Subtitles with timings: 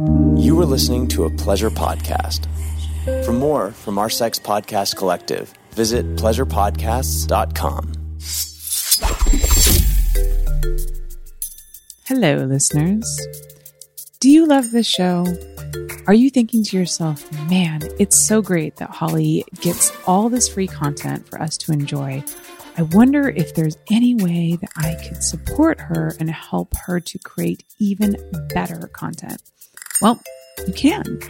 [0.00, 2.46] You are listening to a pleasure podcast.
[3.22, 7.92] For more from our sex podcast collective, visit pleasurepodcasts.com.
[12.06, 13.26] Hello, listeners.
[14.20, 15.26] Do you love this show?
[16.06, 20.66] Are you thinking to yourself, man, it's so great that Holly gets all this free
[20.66, 22.24] content for us to enjoy?
[22.78, 27.18] I wonder if there's any way that I could support her and help her to
[27.18, 28.16] create even
[28.48, 29.42] better content.
[30.00, 30.20] Well,
[30.66, 31.20] you can.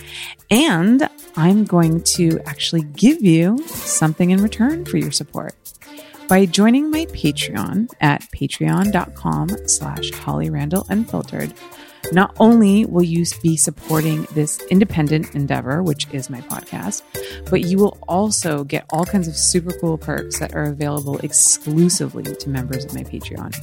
[0.51, 5.55] And I'm going to actually give you something in return for your support.
[6.29, 11.53] By joining my Patreon at patreon.com slash Holly Randall Unfiltered,
[12.13, 17.03] not only will you be supporting this independent endeavor, which is my podcast,
[17.51, 22.23] but you will also get all kinds of super cool perks that are available exclusively
[22.37, 23.55] to members of my Patreon.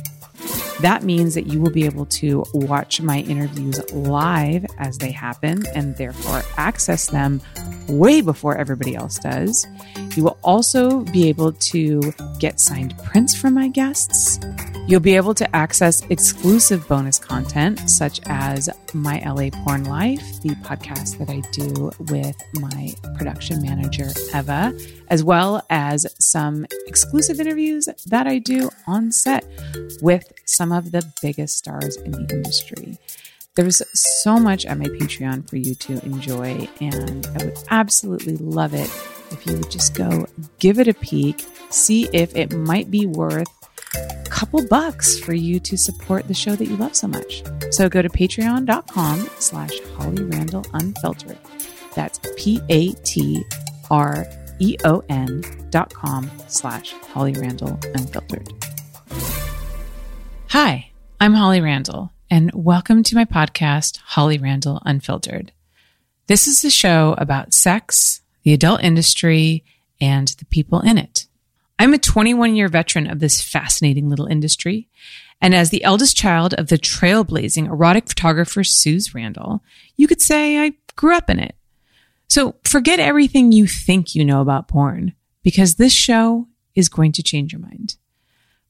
[0.81, 5.65] That means that you will be able to watch my interviews live as they happen
[5.73, 7.41] and therefore access them
[7.87, 9.65] way before everybody else does.
[10.15, 14.39] You will also be able to get signed prints from my guests.
[14.87, 20.49] You'll be able to access exclusive bonus content, such as My LA Porn Life, the
[20.63, 24.73] podcast that I do with my production manager, Eva,
[25.09, 29.45] as well as some exclusive interviews that I do on set
[30.01, 32.97] with some of the biggest stars in the industry.
[33.55, 38.73] There's so much at my Patreon for you to enjoy, and I would absolutely love
[38.73, 38.91] it
[39.31, 40.27] if you would just go
[40.59, 43.47] give it a peek, see if it might be worth
[43.95, 47.43] a couple bucks for you to support the show that you love so much.
[47.71, 51.39] So go to patreon.com slash Holly Randall Unfiltered.
[51.95, 53.43] That's P A T
[53.89, 54.27] R
[54.59, 58.47] E O N dot com slash Holly Randall Unfiltered.
[60.49, 65.51] Hi, I'm Holly Randall, and welcome to my podcast, Holly Randall Unfiltered.
[66.27, 69.63] This is the show about sex, the adult industry,
[70.01, 71.27] and the people in it.
[71.79, 74.87] I'm a 21 year veteran of this fascinating little industry.
[75.39, 79.61] And as the eldest child of the trailblazing erotic photographer Suze Randall,
[79.95, 81.55] you could say I grew up in it.
[82.27, 87.23] So forget everything you think you know about porn because this show is going to
[87.23, 87.95] change your mind.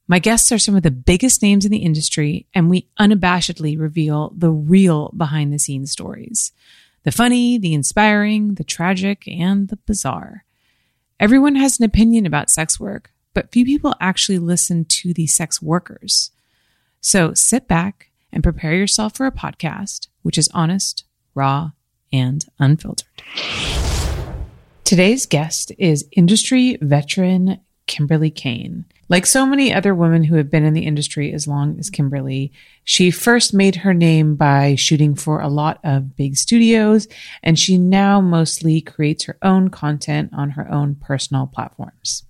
[0.06, 4.32] My guests are some of the biggest names in the industry, and we unabashedly reveal
[4.34, 6.52] the real behind the scenes stories
[7.04, 10.44] the funny, the inspiring, the tragic, and the bizarre.
[11.20, 15.62] Everyone has an opinion about sex work, but few people actually listen to the sex
[15.62, 16.32] workers.
[17.00, 21.04] So sit back and prepare yourself for a podcast which is honest,
[21.34, 21.70] raw,
[22.12, 23.06] and unfiltered.
[24.84, 28.84] Today's guest is industry veteran Kimberly Kane.
[29.08, 32.52] Like so many other women who have been in the industry as long as Kimberly,
[32.84, 37.08] she first made her name by shooting for a lot of big studios,
[37.42, 42.24] and she now mostly creates her own content on her own personal platforms.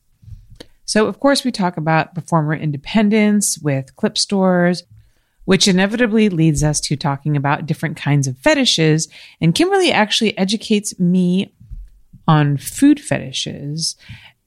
[0.84, 4.84] So, of course, we talk about performer independence with clip stores,
[5.48, 9.09] which inevitably leads us to talking about different kinds of fetishes.
[9.41, 11.54] And Kimberly actually educates me
[12.26, 13.97] on food fetishes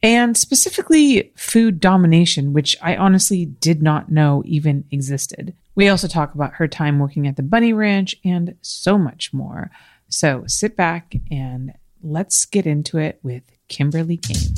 [0.03, 5.56] and specifically food domination, which I honestly did not know even existed.
[5.73, 9.72] We also talk about her time working at the Bunny Ranch and so much more.
[10.07, 11.73] So sit back and
[12.03, 14.53] let's get into it with Kimberly Kane.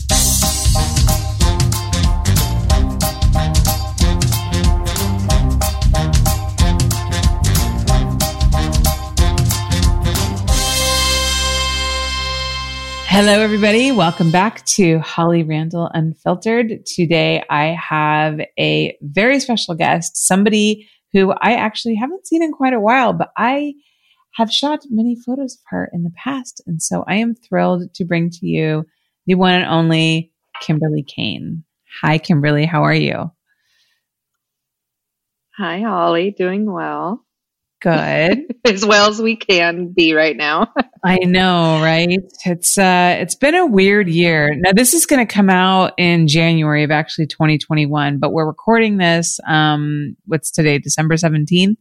[13.16, 13.92] Hello, everybody.
[13.92, 16.84] Welcome back to Holly Randall Unfiltered.
[16.84, 22.74] Today, I have a very special guest, somebody who I actually haven't seen in quite
[22.74, 23.76] a while, but I
[24.34, 26.64] have shot many photos of her in the past.
[26.66, 28.88] And so I am thrilled to bring to you
[29.28, 30.32] the one and only
[30.62, 31.66] Kimberly Kane.
[32.02, 32.66] Hi, Kimberly.
[32.66, 33.32] How are you?
[35.60, 36.32] Hi, Holly.
[36.36, 37.23] Doing well.
[37.84, 38.56] Good.
[38.66, 40.74] as well as we can be right now.
[41.04, 42.18] I know, right?
[42.46, 44.56] It's uh it's been a weird year.
[44.56, 48.98] Now this is going to come out in January of actually 2021, but we're recording
[48.98, 51.76] this um what's today, December 17th.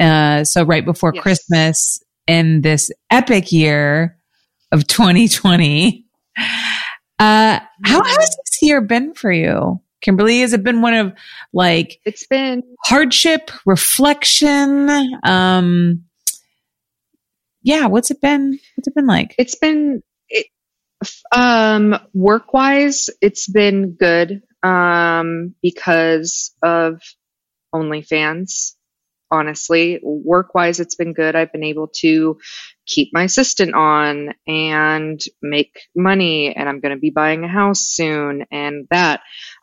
[0.00, 1.22] Uh so right before yes.
[1.22, 4.18] Christmas in this epic year
[4.72, 6.06] of 2020.
[6.38, 9.78] Uh how has this year been for you?
[10.02, 11.12] Kimberly, has it been one of
[11.52, 14.90] like it's been hardship, reflection?
[15.22, 16.04] Um,
[17.62, 18.58] yeah, what's it been?
[18.76, 19.34] What's it been like?
[19.38, 20.46] It's been it,
[21.34, 27.00] um, work wise, it's been good um, because of
[27.74, 28.74] OnlyFans.
[29.32, 29.98] honestly.
[30.02, 31.34] Work wise, it's been good.
[31.34, 32.38] I've been able to
[32.86, 37.80] keep my assistant on and make money, and I'm going to be buying a house
[37.80, 39.22] soon, and that.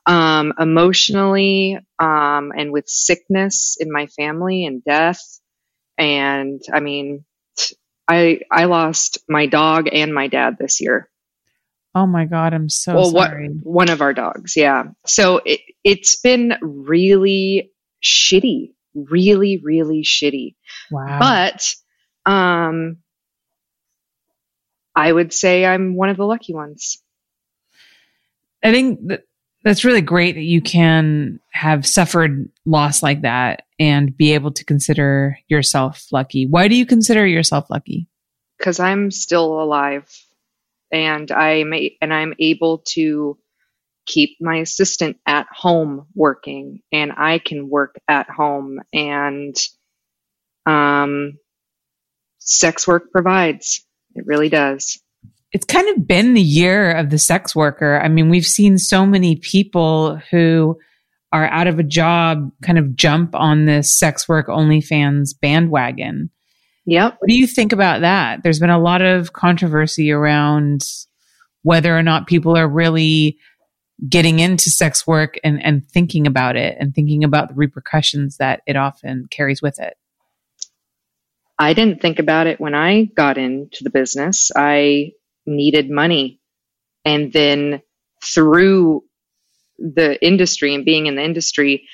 [0.10, 5.22] Um, emotionally, um, and with sickness in my family and death,
[6.00, 7.26] and I mean,
[8.08, 11.12] I I lost my dog and my dad this year.
[11.94, 13.50] Oh my god, I'm so well, sorry.
[13.50, 14.86] What, one of our dogs, yeah.
[15.06, 17.72] So it it's been really
[18.04, 20.56] shitty, really really shitty.
[20.90, 21.20] Wow.
[21.20, 21.74] But
[22.26, 22.98] um
[24.96, 27.02] I would say I'm one of the lucky ones.
[28.64, 29.22] I think that
[29.64, 34.64] that's really great that you can have suffered loss like that and be able to
[34.64, 36.46] consider yourself lucky.
[36.46, 38.08] Why do you consider yourself lucky?
[38.58, 40.10] Because I'm still alive
[40.92, 43.38] and I'm and I'm able to
[44.06, 49.56] keep my assistant at home working and I can work at home and
[50.66, 51.38] um
[52.40, 53.86] sex work provides.
[54.16, 55.00] It really does
[55.52, 58.00] it's kind of been the year of the sex worker.
[58.00, 60.78] I mean, we've seen so many people who
[61.32, 66.30] are out of a job kind of jump on this sex work OnlyFans bandwagon.
[66.86, 67.18] Yep.
[67.20, 68.42] What do you think about that?
[68.44, 70.84] There's been a lot of controversy around
[71.62, 73.38] whether or not people are really
[74.08, 78.62] getting into sex work and, and thinking about it and thinking about the repercussions that
[78.66, 79.96] it often carries with it.
[81.60, 84.50] I didn't think about it when I got into the business.
[84.56, 85.12] I
[85.50, 86.40] needed money.
[87.06, 87.82] And then
[88.24, 89.04] through
[89.78, 91.88] the industry and being in the industry,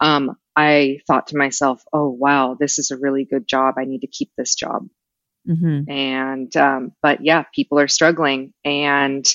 [0.00, 3.74] um, I thought to myself, oh, wow, this is a really good job.
[3.78, 4.86] I need to keep this job.
[5.48, 5.90] Mm-hmm.
[5.90, 8.52] And, um, but yeah, people are struggling.
[8.64, 9.26] And,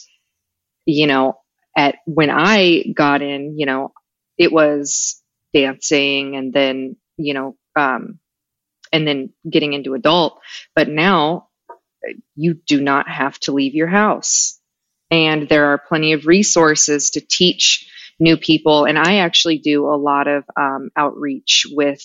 [0.86, 1.40] you know,
[1.76, 3.92] at when I got in, you know,
[4.38, 5.22] it was
[5.54, 8.20] dancing and then, you know, um,
[8.92, 10.40] and then getting into adult.
[10.76, 11.50] But now
[12.36, 14.60] you do not have to leave your house.
[15.12, 18.86] And there are plenty of resources to teach new people.
[18.86, 22.02] And I actually do a lot of um, outreach with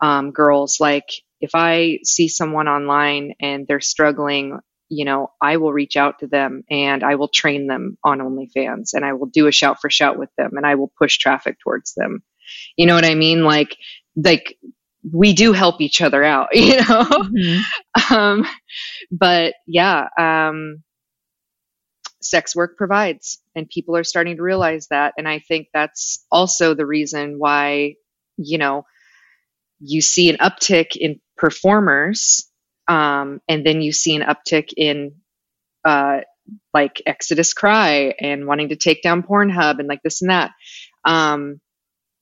[0.00, 0.78] um, girls.
[0.80, 1.08] Like
[1.40, 4.58] if I see someone online and they're struggling,
[4.88, 8.94] you know, I will reach out to them and I will train them on OnlyFans
[8.94, 11.58] and I will do a shout for shout with them and I will push traffic
[11.58, 12.22] towards them.
[12.76, 13.44] You know what I mean?
[13.44, 13.76] Like,
[14.16, 14.58] like
[15.10, 17.04] we do help each other out, you know?
[17.04, 18.14] Mm-hmm.
[18.14, 18.46] Um,
[19.10, 20.82] but yeah, um,
[22.20, 25.14] sex work provides and people are starting to realize that.
[25.16, 27.94] And I think that's also the reason why,
[28.36, 28.84] you know,
[29.80, 32.48] you see an uptick in performers,
[32.86, 35.16] um, and then you see an uptick in,
[35.84, 36.20] uh,
[36.72, 40.52] like Exodus Cry and wanting to take down Pornhub and like this and that.
[41.04, 41.60] Um,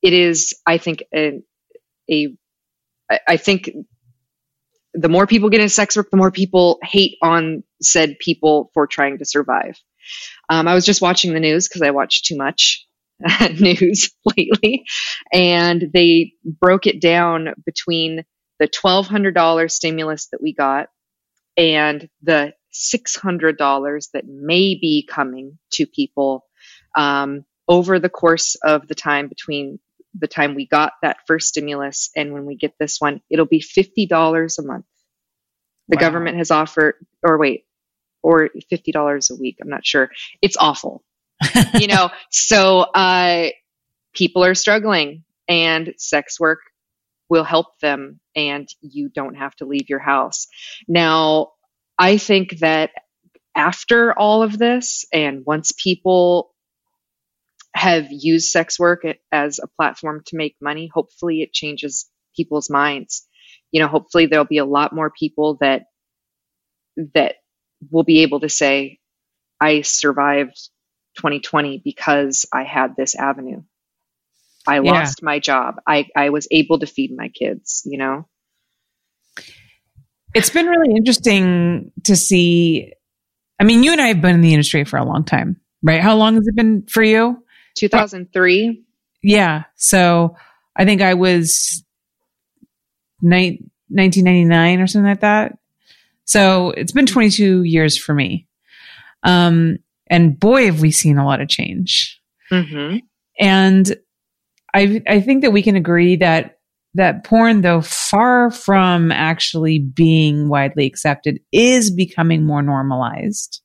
[0.03, 1.41] it is, I think, a,
[2.11, 2.35] a
[3.11, 3.71] I, I think
[4.95, 8.87] the more people get into sex work, the more people hate on said people for
[8.87, 9.79] trying to survive.
[10.49, 12.87] Um, I was just watching the news because I watch too much
[13.61, 14.85] news lately,
[15.33, 18.25] and they broke it down between
[18.59, 20.89] the $1,200 stimulus that we got
[21.57, 26.45] and the $600 that may be coming to people
[26.97, 29.79] um, over the course of the time between
[30.19, 33.61] the time we got that first stimulus and when we get this one, it'll be
[33.61, 34.87] $50 a month.
[35.89, 36.01] The wow.
[36.01, 37.65] government has offered, or wait,
[38.23, 39.59] or $50 a week.
[39.63, 40.11] I'm not sure.
[40.43, 41.03] It's awful.
[41.75, 43.49] you know, so, uh,
[44.13, 46.61] people are struggling and sex work
[47.29, 50.49] will help them and you don't have to leave your house.
[50.89, 51.53] Now,
[51.99, 52.91] I think that
[53.55, 56.53] after all of this and once people
[57.75, 63.27] have used sex work as a platform to make money, hopefully it changes people's minds.
[63.71, 65.85] You know, hopefully there'll be a lot more people that
[67.15, 67.37] that
[67.91, 68.99] will be able to say,
[69.61, 70.57] I survived
[71.17, 73.63] 2020 because I had this avenue.
[74.67, 74.93] I yeah.
[74.93, 75.77] lost my job.
[75.87, 78.27] I, I was able to feed my kids, you know?
[80.35, 82.93] It's been really interesting to see.
[83.59, 86.01] I mean, you and I have been in the industry for a long time, right?
[86.01, 87.43] How long has it been for you?
[87.77, 88.85] 2003.
[89.23, 89.65] Yeah.
[89.77, 90.37] So
[90.77, 91.85] I think I was
[93.23, 95.59] ni- 1999 or something like that.
[96.25, 98.47] So it's been 22 years for me.
[99.23, 102.21] Um, and boy, have we seen a lot of change.
[102.51, 102.99] Mm-hmm.
[103.39, 103.97] And
[104.75, 106.59] I, I think that we can agree that
[106.95, 113.63] that porn, though far from actually being widely accepted, is becoming more normalized.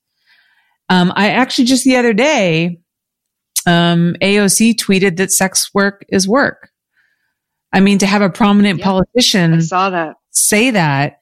[0.89, 2.79] Um, I actually just the other day
[3.67, 6.69] um, AOC tweeted that sex work is work.
[7.73, 8.85] I mean, to have a prominent Yeah.
[8.85, 10.15] politician I saw that.
[10.31, 11.19] say that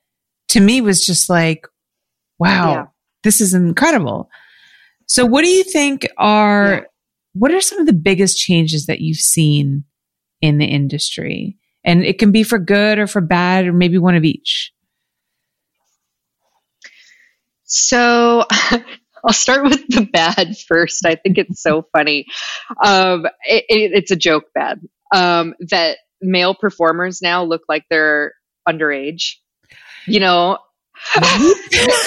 [0.50, 1.66] to me was just like,
[2.40, 2.86] wow, Yeah.
[3.24, 4.30] this is incredible.
[5.08, 6.82] So, what do you think are Yeah.
[7.34, 9.84] what are some of the biggest changes that you've seen
[10.42, 11.58] in the industry?
[11.84, 14.72] And it can be for good or for bad, or maybe one of each.
[17.64, 18.46] So
[19.24, 21.06] I'll start with the bad first.
[21.06, 22.26] I think it's so funny.
[22.84, 24.82] Um, it, it, it's a joke bad
[25.14, 28.34] um, that male performers now look like they're
[28.68, 29.36] underage.
[30.06, 30.58] You know,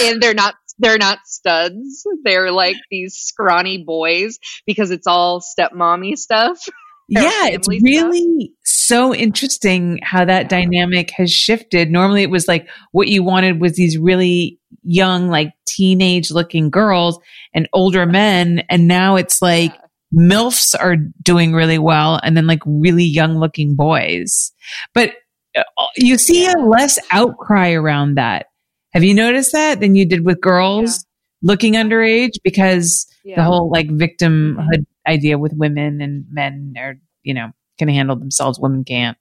[0.03, 2.07] and they're not they're not studs.
[2.25, 6.59] They're like these scrawny boys because it's all stepmommy stuff.
[7.09, 8.11] Yeah, it's family stuff.
[8.11, 11.89] really so interesting how that dynamic has shifted.
[11.89, 17.19] Normally, it was like what you wanted was these really young, like teenage looking girls
[17.55, 18.65] and older men.
[18.71, 19.73] And now it's like
[20.15, 24.53] MILFs are doing really well and then like really young looking boys.
[24.95, 25.13] But
[25.57, 25.63] uh,
[25.97, 26.55] you see Yeah.
[26.57, 28.47] a less outcry around that.
[28.93, 31.05] Have you noticed that than you did with girls
[31.43, 32.35] looking underage?
[32.45, 33.37] Because Yeah.
[33.37, 38.59] the whole like victimhood idea with women and men are, you know, can handle themselves,
[38.59, 39.19] women can't,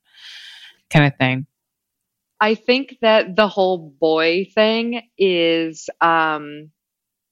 [0.89, 1.45] kind of thing.
[2.39, 6.71] I think that the whole boy thing is, um,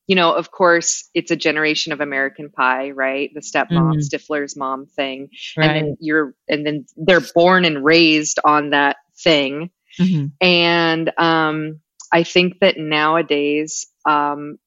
[0.08, 3.32] you know, of course, it's a generation of American Pie, right?
[3.34, 4.00] The stepmom, Mhm.
[4.00, 5.68] Stifler's mom thing, Right.
[5.68, 10.32] and then you're, and then they're born and raised on that thing, Mhm.
[10.42, 11.80] and um,
[12.12, 14.58] I think that nowadays, um,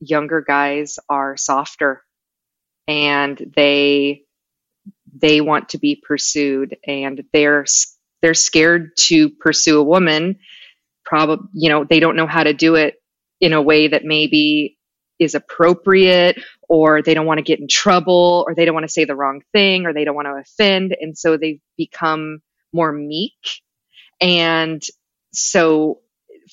[0.00, 2.04] younger guys are softer,
[2.88, 4.24] and they
[5.18, 7.64] they want to be pursued, and they're
[8.26, 10.40] they're scared to pursue a woman.
[11.04, 12.96] Probably, you know, they don't know how to do it
[13.40, 14.76] in a way that maybe
[15.20, 18.92] is appropriate, or they don't want to get in trouble, or they don't want to
[18.92, 22.40] say the wrong thing, or they don't want to offend, and so they become
[22.72, 23.62] more meek.
[24.20, 24.82] And
[25.32, 26.00] so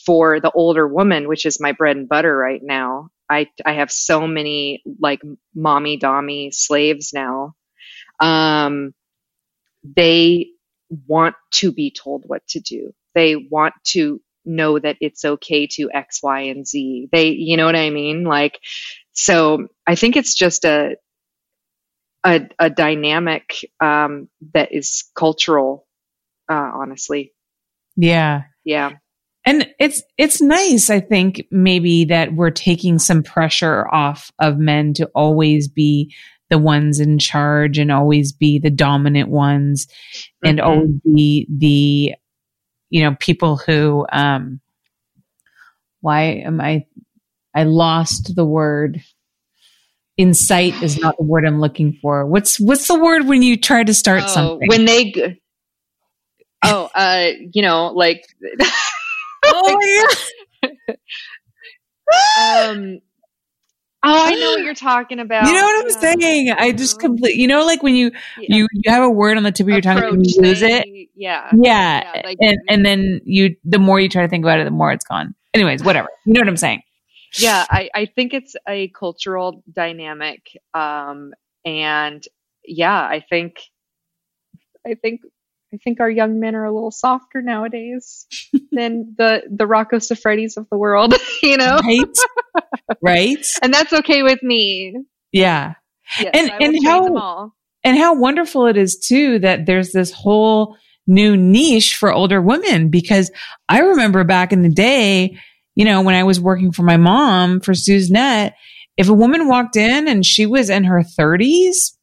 [0.06, 3.92] for the older woman, which is my bread and butter right now, I I have
[3.92, 5.22] so many like
[5.56, 7.56] mommy dommy slaves now.
[8.20, 8.94] Um,
[9.84, 10.51] they
[11.07, 12.93] want to be told what to do.
[13.15, 17.09] They want to know that it's okay to X, Y, and Z.
[17.12, 18.23] They, you know what I mean?
[18.23, 18.59] Like,
[19.13, 20.95] so I think it's just a
[22.25, 25.85] a, a dynamic um, that is cultural.
[26.50, 27.33] Uh, honestly,
[27.95, 28.43] Yeah.
[28.63, 28.91] yeah.
[29.45, 34.93] And it's it's nice, I think, maybe that we're taking some pressure off of men
[34.95, 36.13] to always be
[36.50, 39.88] the ones in charge and always be the dominant ones
[40.43, 40.63] and Mhm.
[40.65, 42.13] always be the
[42.89, 44.59] you know people who um
[46.01, 46.85] why am I
[47.55, 49.01] I lost the word
[50.17, 52.25] insight is not the word I'm looking for.
[52.25, 54.67] What's what's the word when you try to start Oh, something?
[54.67, 55.41] when they g-
[56.63, 58.23] oh uh you know like
[59.45, 59.79] oh
[60.62, 60.97] my God.
[62.69, 63.00] um
[64.03, 66.13] oh i know what you're talking about You know what I'm Yeah.
[66.19, 66.51] saying?
[66.51, 67.36] I just complete.
[67.36, 68.55] You know, like when you Yeah.
[68.55, 70.86] you you have a word on the tip of your tongue and you lose it.
[71.15, 74.60] yeah Yeah, Yeah, like- and and then you the more you try to think about
[74.60, 75.36] it, the more it's gone.
[75.53, 76.07] Anyways, whatever.
[76.25, 76.81] You know what I'm saying?
[77.39, 81.33] yeah I, I think it's a cultural dynamic um
[81.65, 82.24] and
[82.63, 83.57] yeah i think
[84.86, 85.22] i think
[85.74, 88.27] i think our young men are a little softer nowadays
[88.72, 91.13] than the the rocco Siffredis of the world
[91.44, 92.18] you know Right,
[93.01, 93.48] right.
[93.62, 94.96] and that's okay with me
[95.32, 95.74] Yeah,
[96.20, 97.51] yes, And- and how-
[97.86, 102.88] and how wonderful it is too that there's this whole new niche for older women
[102.89, 103.30] because
[103.68, 105.38] I remember back in the day,
[105.75, 107.74] you know, when I was working for my mom for
[108.10, 108.56] Net,
[108.96, 111.98] if a woman walked in and she was in her 30s,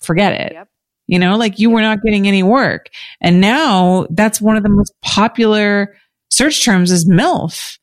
[0.00, 0.52] forget it.
[0.52, 0.68] Yep.
[1.10, 2.88] You know, like you were not getting any work.
[3.20, 5.96] And now that's one of the most popular
[6.30, 7.78] search terms is MILF.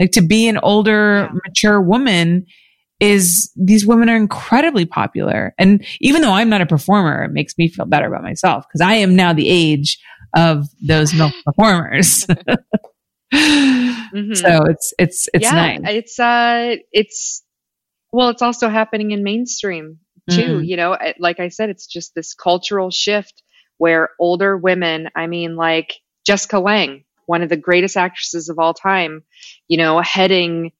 [0.00, 1.38] Like to be an older, Yeah.
[1.46, 2.44] mature woman
[2.98, 5.54] is these women are incredibly popular.
[5.58, 8.80] And even though I'm not a performer, it makes me feel better about myself because
[8.80, 9.98] I am now the age
[10.34, 12.26] of those MILF performers.
[13.32, 14.36] Mhm.
[14.36, 15.80] So it's, it's, it's yeah, nice.
[15.86, 17.42] it's uh it's
[18.12, 19.98] well it's also happening in mainstream
[20.30, 20.66] too Mhm.
[20.66, 23.42] you know like i said it's just this cultural shift
[23.78, 25.94] where older women i mean like
[26.26, 29.22] jessica lange one of the greatest actresses of all time
[29.68, 30.72] you know heading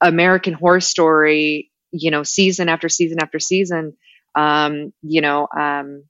[0.00, 3.94] american horror story you know season after season after season
[4.34, 6.04] um you know um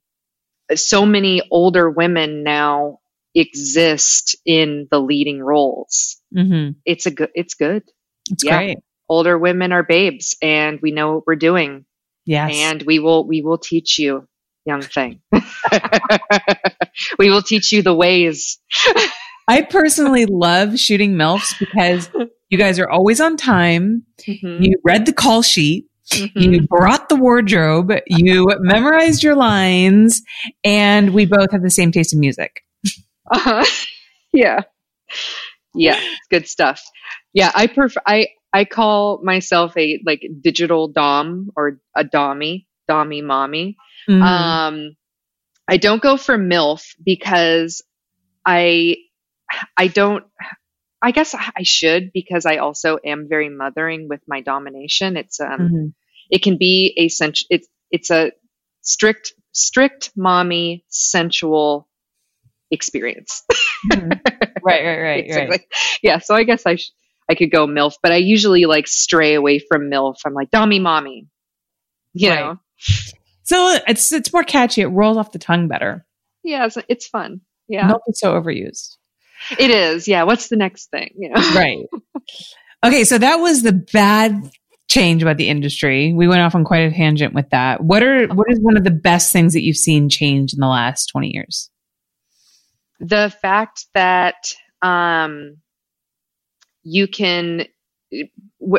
[0.75, 2.99] so many older women now
[3.35, 7.83] exist in the leading roles hmm it's a good it's good
[8.31, 8.57] It's Yeah.
[8.57, 8.77] great.
[9.09, 11.85] older women are babes and we know what we're doing
[12.27, 12.51] Yes.
[12.53, 14.27] and we will we will teach you
[14.65, 15.21] young thing.
[17.17, 18.59] we will teach you the ways.
[19.47, 22.09] I personally love shooting MILFs because
[22.49, 24.03] you guys are always on time.
[24.21, 24.63] Mm-hmm.
[24.63, 25.87] You read the call sheet.
[26.11, 26.39] Mm-hmm.
[26.39, 27.93] You brought the wardrobe.
[28.07, 30.21] You memorized your lines,
[30.63, 32.61] and we both have the same taste in music.
[33.31, 33.65] Uh-huh.
[34.33, 34.61] Yeah,
[35.73, 36.81] yeah, good stuff.
[37.33, 38.01] Yeah, I prefer.
[38.05, 43.77] I I call myself a like digital dom or a dommy, dommy mommy.
[44.09, 44.23] Mm-hmm.
[44.23, 44.95] Um,
[45.67, 47.83] I don't go for milf because
[48.43, 48.97] I
[49.77, 50.23] I don't
[51.03, 55.17] I guess I should because I also am very mothering with my domination.
[55.17, 55.85] It's um mm-hmm.
[56.31, 58.31] it can be a sens- it's it's a
[58.81, 61.87] strict strict mommy sensual
[62.71, 63.43] experience.
[63.91, 64.13] mm-hmm.
[64.63, 65.65] Right, right, right, right.
[66.03, 66.91] Yeah, so I guess I sh-
[67.29, 70.17] I could go milf, but I usually like stray away from milf.
[70.25, 71.27] I'm like dommy mommy.
[72.13, 72.39] You right.
[72.39, 72.59] know.
[73.43, 74.81] So it's it's more catchy.
[74.81, 76.05] It rolls off the tongue better.
[76.43, 77.41] Yeah, it's, it's fun.
[77.67, 77.89] Yeah.
[77.89, 78.95] Milf is so overused.
[79.57, 80.07] It is.
[80.07, 80.23] Yeah.
[80.23, 81.11] What's the next thing?
[81.17, 81.41] You know?
[81.55, 81.85] Right.
[82.83, 83.03] Okay.
[83.03, 84.49] So that was the bad
[84.89, 86.13] change about the industry.
[86.13, 87.83] We went off on quite a tangent with that.
[87.83, 90.67] What are, what is one of the best things that you've seen change in the
[90.67, 91.69] last 20 years?
[92.99, 95.57] The fact that, um,
[96.89, 97.65] you can,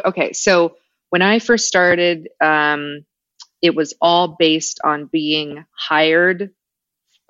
[0.06, 0.32] okay.
[0.32, 0.76] So
[1.10, 3.04] when I first started, um,
[3.60, 6.50] it was all based on being hired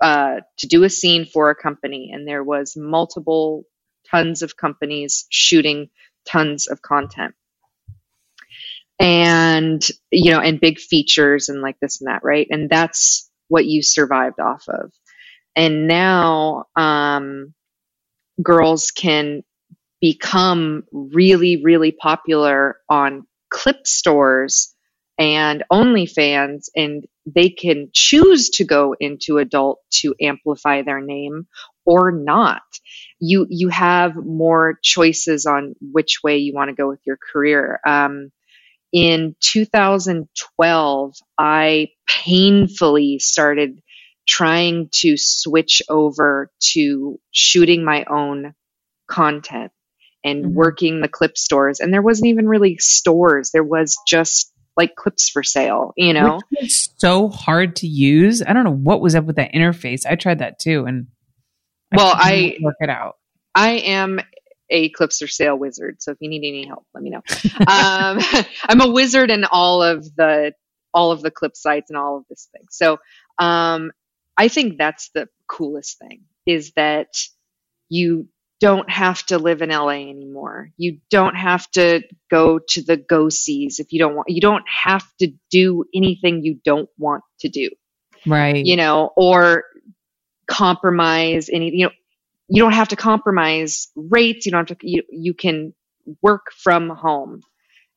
[0.01, 3.63] uh, to do a scene for a company, and there was multiple
[4.09, 5.89] tons of companies shooting
[6.25, 7.35] tons of content,
[8.99, 12.47] and you know, and big features and like this and that, right?
[12.49, 14.93] And that's what you survived off of.
[15.57, 17.53] And now, um,
[18.41, 19.43] girls can
[20.01, 24.73] become really, really popular on clip stores
[25.17, 31.47] and OnlyFans, and they can choose to go into adult to amplify their name
[31.85, 32.61] or not.
[33.19, 37.81] You you have more choices on which way you want to go with your career.
[37.85, 38.31] Um,
[38.93, 43.81] in 2012, I painfully started
[44.27, 48.53] trying to switch over to shooting my own
[49.07, 49.71] content
[50.23, 50.53] and mm-hmm.
[50.53, 51.79] working the clip stores.
[51.79, 53.51] And there wasn't even really stores.
[53.51, 56.39] There was just like clips for sale, you know?
[56.51, 58.41] It's so hard to use.
[58.45, 60.05] I don't know what was up with that interface.
[60.05, 60.85] I tried that too.
[60.85, 61.07] And
[61.91, 63.17] I well, I work it out.
[63.55, 64.19] I am
[64.69, 66.01] a clips for sale wizard.
[66.01, 67.21] So if you need any help, let me know.
[67.59, 68.19] um,
[68.69, 70.53] I'm a wizard in all of the,
[70.93, 72.63] all of the clip sites and all of this thing.
[72.69, 72.99] So,
[73.37, 73.91] um,
[74.37, 77.09] I think that's the coolest thing is that
[77.89, 78.29] you
[78.59, 80.71] don't have to live in LA anymore.
[80.77, 84.65] You don't have to go to the go sees if you don't want, you don't
[84.67, 87.69] have to do anything you don't want to do.
[88.25, 88.65] Right.
[88.65, 89.63] You know, or
[90.47, 91.91] compromise any, you know,
[92.49, 94.45] you don't have to compromise rates.
[94.45, 95.73] You don't have to, you, you can
[96.21, 97.41] work from home.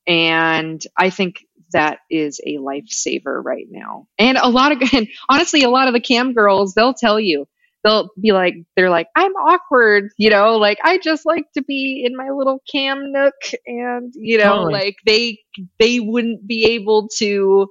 [0.06, 4.06] And I think that is a lifesaver right now.
[4.18, 7.46] And a lot of, and honestly, a lot of the cam girls, they'll tell you,
[7.84, 12.02] they'll be like they're like i'm awkward you know like i just like to be
[12.06, 13.34] in my little cam nook
[13.66, 14.72] and you know totally.
[14.72, 15.38] like they
[15.78, 17.66] they wouldn't be able to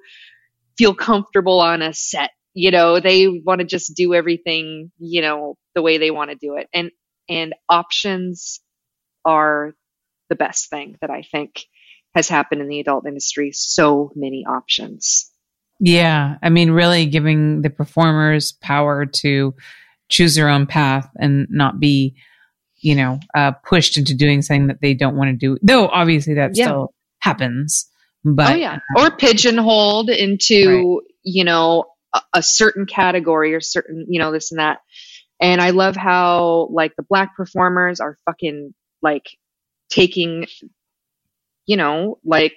[0.78, 5.56] feel comfortable on a set you know they want to just do everything you know
[5.76, 6.92] the way they want to do it and
[7.30, 8.60] and options
[9.24, 9.74] are
[10.30, 11.64] the best thing that i think
[12.14, 15.32] has happened in the adult industry so many options
[15.80, 19.54] yeah i mean really giving the performers power to
[20.12, 22.16] choose their own path and not be,
[22.78, 25.58] you know, uh, pushed into doing something that they don't want to do.
[25.64, 26.66] Though obviously that yeah.
[26.66, 27.88] still happens.
[28.24, 31.08] But oh yeah, or pigeonholed into right.
[31.24, 34.80] you know a, a certain category or certain you know this and that.
[35.40, 39.26] And I love how like the black performers are fucking like
[39.90, 40.46] taking,
[41.66, 42.54] you know, like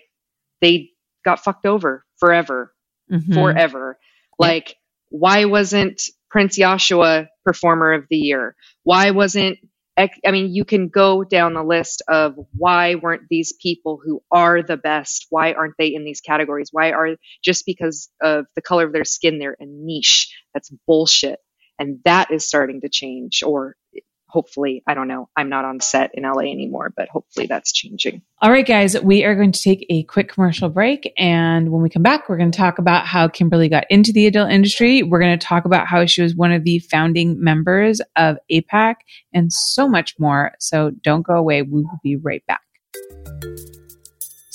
[0.60, 0.90] they
[1.24, 2.72] got fucked over forever,
[3.10, 3.32] mm-hmm.
[3.32, 3.98] forever.
[4.38, 4.76] Like,
[5.08, 6.02] why wasn't
[6.34, 8.56] Prince Yahshua performer of the year?
[8.82, 9.58] Why wasn't
[9.96, 14.60] I mean, you can go down the list of why weren't these people who are
[14.60, 15.28] the best?
[15.30, 16.70] Why aren't they in these categories?
[16.72, 17.10] Why are
[17.44, 20.36] just because of the color of their skin, they're a niche?
[20.52, 21.38] That's bullshit.
[21.78, 23.76] And that is starting to change, or
[24.34, 25.28] hopefully, I don't know.
[25.36, 28.20] I'm not on set in LA anymore, but hopefully that's changing.
[28.42, 31.12] All right, guys, we are going to take a quick commercial break.
[31.16, 34.26] And when we come back, we're going to talk about how Kimberly got into the
[34.26, 35.04] adult industry.
[35.04, 38.96] We're going to talk about how she was one of the founding members of APAC
[39.32, 40.52] and so much more.
[40.58, 41.62] So don't go away.
[41.62, 42.60] We will be right back.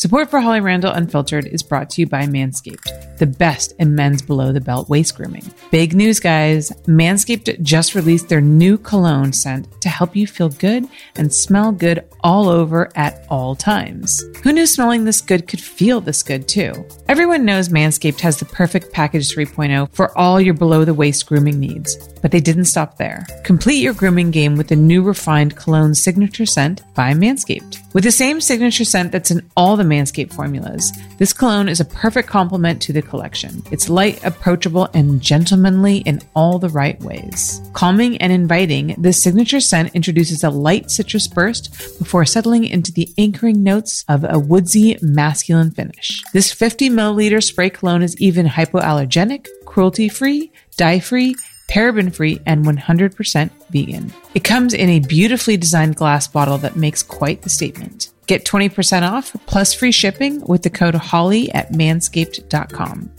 [0.10, 4.24] Support for Holly Randall Unfiltered is brought to you by Manscaped, the best in men's
[4.24, 5.44] below the belt waist grooming.
[5.70, 6.72] Big news, guys!
[6.88, 12.04] Manscaped just released their new cologne scent to help you feel good and smell good
[12.22, 14.24] all over at all times.
[14.42, 16.74] Who knew smelling this good could feel this good too?
[17.08, 21.60] Everyone knows Manscaped has the perfect package 3.0 for all your below the waist grooming
[21.60, 21.96] needs.
[22.22, 23.26] But they didn't stop there.
[23.44, 27.78] Complete your grooming game with the new refined cologne signature scent by Manscaped.
[27.94, 29.99] With the same signature scent that's in all the Manscaped
[30.32, 33.64] formulas, this cologne is a perfect complement to the collection.
[33.72, 37.62] It's light, approachable, and gentlemanly in all the right ways.
[37.74, 43.10] Calming and inviting, this signature scent introduces a light citrus burst before settling into the
[43.18, 46.24] anchoring notes of a woodsy, masculine finish.
[46.34, 51.36] This 50 milliliter spray cologne is even hypoallergenic, cruelty free, dye free,
[51.70, 54.14] paraben free, and 100% vegan.
[54.34, 58.10] It comes in a beautifully designed glass bottle that makes quite the statement.
[58.30, 63.10] Get 20% off plus free shipping with the code HOLLY at manscaped.com.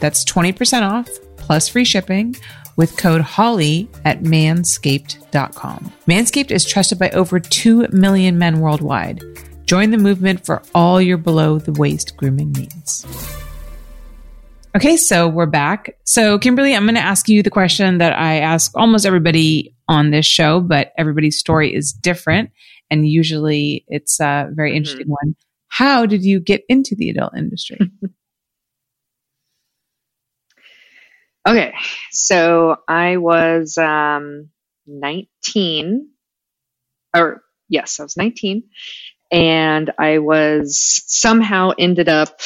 [0.00, 2.34] That's 20% off plus free shipping
[2.74, 5.92] with code HOLLY at manscaped.com.
[6.08, 9.22] Manscaped is trusted by over 2 million men worldwide.
[9.64, 13.06] Join the movement for all your below the waist grooming needs.
[14.78, 15.96] Okay, so we're back.
[16.04, 20.12] So, Kimberly, I'm going to ask you the question that I ask almost everybody on
[20.12, 22.52] this show, but everybody's story is different.
[22.88, 24.76] And usually it's a very mm-hmm.
[24.76, 25.30] interesting mm-hmm.
[25.30, 25.34] one.
[25.66, 27.76] How did you get into the adult industry?
[31.48, 31.74] okay,
[32.12, 34.48] so I was um,
[34.86, 36.08] 19,
[37.16, 38.62] or yes, I was 19,
[39.32, 42.38] and I was somehow ended up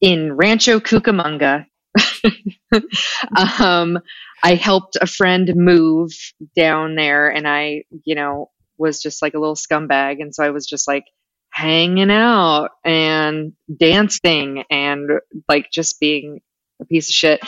[0.00, 1.66] in Rancho Cucamonga.
[3.60, 3.98] um,
[4.42, 6.10] I helped a friend move
[6.54, 10.20] down there and I, you know, was just like a little scumbag.
[10.20, 11.04] And so I was just like
[11.50, 15.10] hanging out and dancing and
[15.48, 16.40] like just being
[16.80, 17.40] a piece of shit.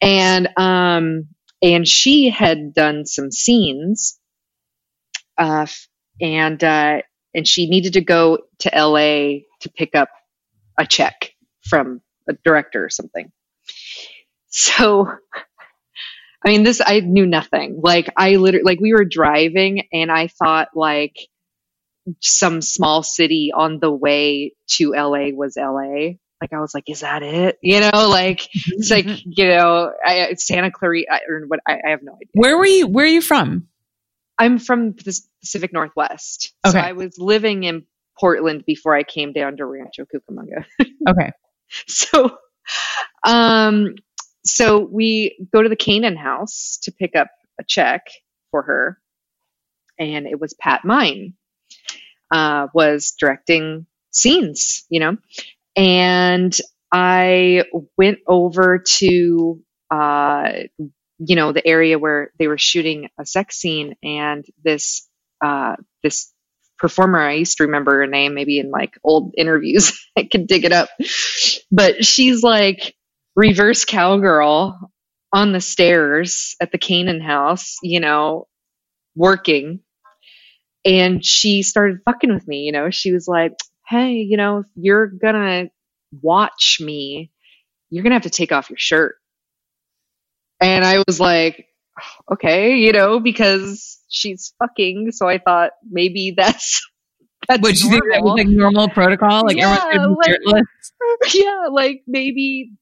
[0.00, 1.28] And, um,
[1.62, 4.18] and she had done some scenes,
[5.36, 5.66] uh,
[6.22, 7.02] and, uh,
[7.34, 10.08] and she needed to go to LA to pick up
[10.78, 11.29] a check
[11.62, 13.30] from a director or something.
[14.48, 15.06] So,
[16.44, 17.80] I mean, this, I knew nothing.
[17.82, 21.16] Like, I literally, like, we were driving and I thought, like,
[22.20, 26.16] some small city on the way to LA was LA.
[26.40, 27.58] Like, I was like, is that it?
[27.62, 32.02] You know, like, it's like, you know, I, Santa Clarita, or what, I, I have
[32.02, 32.28] no idea.
[32.32, 33.68] Where were you, where are you from?
[34.38, 36.54] I'm from the Pacific Northwest.
[36.64, 36.72] Okay.
[36.72, 37.84] So I was living in
[38.18, 40.64] Portland before I came down to Rancho Cucamonga.
[41.08, 41.30] okay.
[41.88, 42.38] so
[43.26, 43.94] um
[44.44, 47.28] so we go to the Canaan house to pick up
[47.58, 48.06] a check
[48.50, 48.98] for her.
[49.98, 51.34] And it was Pat Myne
[52.30, 55.16] uh, was directing scenes, you know,
[55.76, 56.56] and
[56.92, 57.64] I
[57.98, 60.52] went over to, uh,
[61.18, 65.06] you know, the area where they were shooting a sex scene, and this
[65.44, 66.32] uh, this
[66.80, 67.20] performer.
[67.20, 69.92] I used to remember her name, maybe in like old interviews.
[70.16, 70.88] I could dig it up.
[71.70, 72.94] But she's like
[73.36, 74.90] reverse cowgirl
[75.32, 78.48] on the stairs at the Canaan house, you know,
[79.14, 79.80] working.
[80.84, 82.90] And she started fucking with me, you know.
[82.90, 83.52] She was like,
[83.86, 85.68] hey, you know, if you're gonna
[86.22, 87.30] watch me,
[87.90, 89.16] you're gonna have to take off your shirt.
[90.60, 91.66] And I was like,
[92.32, 95.12] okay, you know, because she's fucking.
[95.12, 96.86] So I thought maybe that's
[97.48, 99.44] that's Would you think that was like normal protocol?
[99.44, 102.72] Like yeah, everyone's like, yeah, like maybe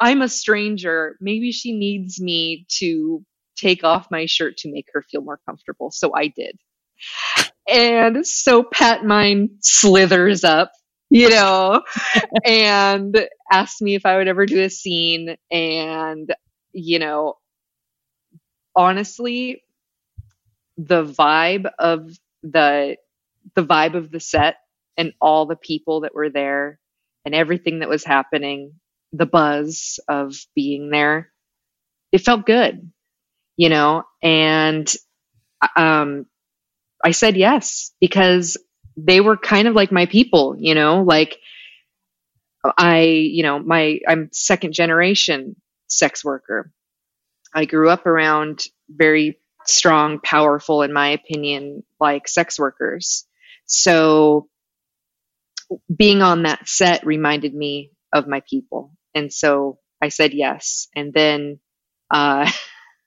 [0.00, 1.16] I'm a stranger.
[1.20, 3.24] Maybe she needs me to
[3.56, 5.90] take off my shirt to make her feel more comfortable.
[5.90, 6.58] So I did.
[7.68, 10.72] And so Pat Myne slithers up,
[11.10, 11.82] you know,
[12.44, 15.36] and asked me if I would ever do a scene.
[15.50, 16.34] And,
[16.72, 17.34] you know,
[18.78, 19.64] honestly,
[20.76, 22.10] the vibe of
[22.42, 22.96] the
[23.54, 24.56] the vibe of the set
[24.96, 26.78] and all the people that were there
[27.24, 28.72] and everything that was happening,
[29.12, 31.30] the buzz of being there,
[32.12, 32.90] it felt good,
[33.56, 34.92] you know, and
[35.76, 36.26] um
[37.04, 38.56] I said yes because
[38.96, 41.38] they were kind of like my people, you know, like
[42.76, 45.56] I, you know, my I'm second generation
[45.88, 46.72] sex worker.
[47.54, 53.26] I grew up around very strong, powerful, in my opinion, like sex workers.
[53.66, 54.48] So
[55.94, 58.92] being on that set reminded me of my people.
[59.14, 60.88] And so I said yes.
[60.94, 61.58] And then
[62.10, 62.50] uh,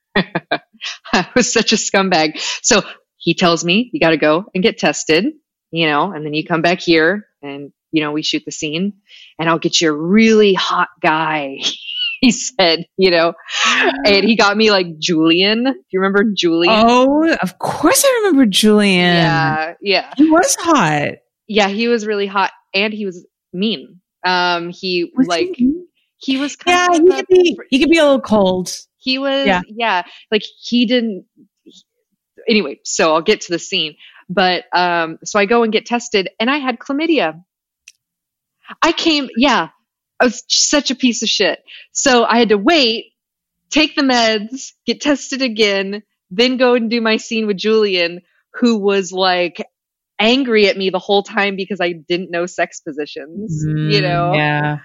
[0.16, 2.40] I was such a scumbag.
[2.62, 2.84] So
[3.18, 5.26] he tells me, you got to go and get tested,
[5.72, 8.94] you know, and then you come back here and you know, we shoot the scene
[9.40, 11.60] and I'll get you a really hot guy.
[12.22, 13.34] he said, you know,
[14.06, 15.64] and he got me like Julian.
[15.64, 16.74] Do you remember Julian?
[16.86, 19.16] Oh, of course I remember Julian.
[19.16, 19.74] Yeah.
[19.82, 20.14] Yeah.
[20.18, 21.16] He was hot.
[21.48, 21.68] Yeah.
[21.68, 24.00] He was really hot and he was mean.
[24.26, 25.74] Um, he Was like, he?
[26.18, 28.72] he was Yeah, he could be he could be a little cold.
[28.98, 29.62] he was, Yeah.
[29.68, 30.04] yeah.
[30.32, 31.26] like he didn't,
[32.48, 33.96] anyway, so I'll get to the scene.
[34.30, 37.44] But um, so I go and get tested, and I had chlamydia.
[38.82, 39.70] I came, yeah,
[40.22, 41.62] I was such a piece of shit.
[41.94, 43.14] So I had to wait,
[43.72, 48.22] take the meds, get tested again, then go and do my scene with Julian,
[48.56, 49.66] who was like
[50.20, 54.34] angry at me the whole time because I didn't know sex positions, you Mm, know?
[54.36, 54.78] Yeah.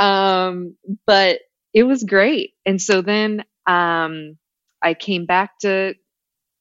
[0.00, 1.40] um but
[1.72, 4.36] it was great and so then um
[4.82, 5.94] i came back to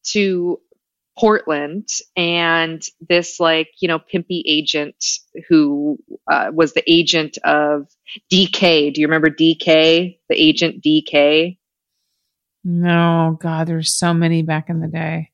[0.05, 0.59] to
[1.17, 4.95] portland and this like you know pimpy agent
[5.47, 5.97] who
[6.31, 7.87] uh, was the agent of
[8.31, 11.57] dk do you remember dk the agent dk
[12.65, 15.31] No, God, there's so many back in the day.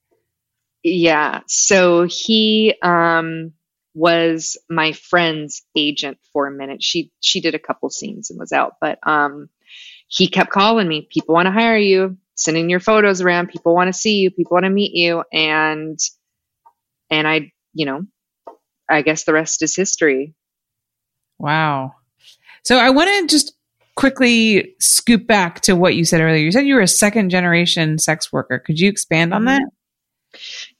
[0.84, 3.52] yeah so he um
[3.96, 6.82] was my friend's agent for a minute.
[6.82, 9.50] She she did a couple scenes and was out but um
[10.08, 13.88] he kept calling me people want to hire you sending your photos around people want
[13.88, 16.00] to see you people want to meet you and
[17.10, 18.02] and i you know
[18.90, 20.34] i guess the rest is history
[21.40, 21.96] Wow.
[22.64, 23.54] So I want to just
[23.96, 26.44] quickly scoop back to what you said earlier.
[26.44, 28.60] You said you were a second generation sex worker.
[28.60, 29.64] Could you expand on that?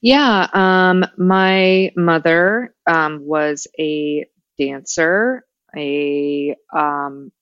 [0.00, 4.26] Yeah, um, my mother um, was a
[4.58, 5.44] dancer,
[5.76, 7.32] a um,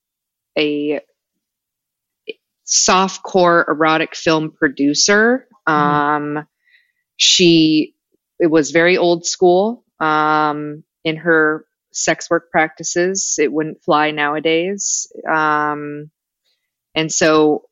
[0.56, 1.00] a
[2.68, 5.46] softcore erotic film producer.
[5.66, 6.46] Um,
[7.16, 7.94] she
[8.38, 13.36] it was very old school um, in her sex work practices.
[13.38, 16.10] It wouldn't fly nowadays, um,
[16.94, 17.64] and so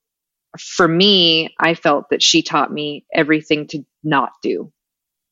[0.59, 4.73] for me, I felt that she taught me everything to not do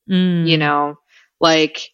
[0.08, 0.46] Mm.
[0.46, 0.98] you know,
[1.40, 1.90] like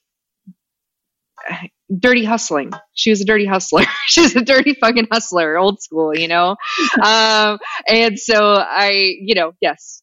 [1.98, 2.72] dirty hustling.
[2.94, 3.84] She was a dirty hustler.
[4.06, 6.56] she was a dirty fucking hustler, old school, you know?
[7.04, 10.02] um, and so I, you know, yes,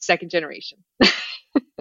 [0.00, 0.78] second generation.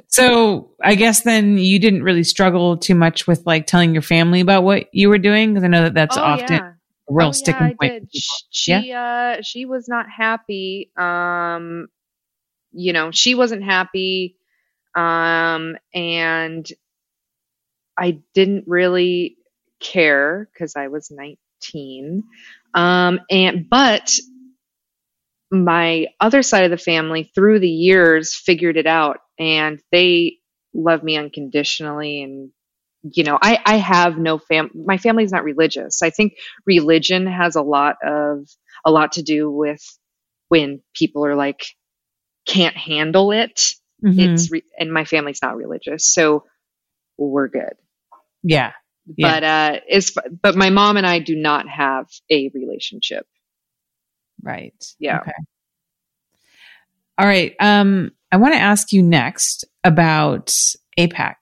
[0.08, 4.42] So I guess then you didn't really struggle too much with like telling your family
[4.42, 6.70] about what you were doing because I know that that's Oh, often yeah.
[6.70, 6.74] a
[7.10, 7.92] real Oh, sticking yeah, point.
[7.94, 8.04] did.
[8.04, 8.20] for people.
[8.20, 10.92] Sh- She, uh, she was not happy.
[10.96, 11.88] Um,
[12.72, 14.38] you know, she wasn't happy.
[14.96, 16.68] Um, and
[17.98, 19.38] I didn't really
[19.80, 22.24] care because I was 19.
[22.74, 24.12] Um, and, but
[25.52, 30.38] my other side of the family through the years figured it out and they
[30.74, 32.50] love me unconditionally and
[33.04, 36.34] you know i i have no fam my family's not religious i think
[36.66, 38.48] religion has a lot of
[38.86, 39.82] a lot to do with
[40.50, 41.64] when people are like
[42.48, 44.20] can't handle it Mhm.
[44.20, 46.46] it's re- and my family's not religious so
[47.18, 47.74] we're good
[48.44, 48.72] yeah.
[49.18, 49.32] Yeah.
[49.34, 53.26] but uh is but my mom and i do not have a relationship
[54.44, 54.74] Right.
[55.00, 55.20] Yeah.
[55.20, 55.32] Okay.
[57.18, 57.56] All right.
[57.60, 60.54] Um, I want to ask you next about
[61.00, 61.36] APAC.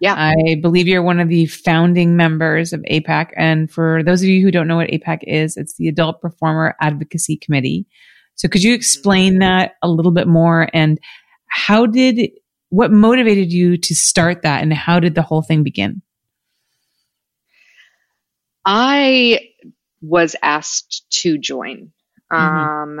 [0.00, 0.14] Yeah.
[0.14, 3.30] I believe you're one of the founding members of APAC.
[3.36, 6.76] And for those of you who don't know what APAC is, it's the Adult Performer
[6.80, 7.86] Advocacy Committee.
[8.34, 10.68] So could you explain that a little bit more?
[10.74, 11.00] And
[11.46, 12.30] how did,
[12.68, 14.62] what motivated you to start that?
[14.62, 16.02] And how did the whole thing begin?
[18.66, 19.50] I
[20.02, 21.92] was asked to join.
[22.32, 22.36] Mhm.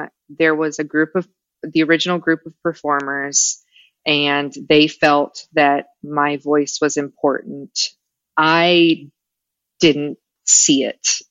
[0.02, 1.28] Um, there was a group of
[1.64, 3.64] the original group of performers,
[4.06, 7.90] and they felt that my voice was important.
[8.36, 9.10] I
[9.80, 11.22] didn't see it.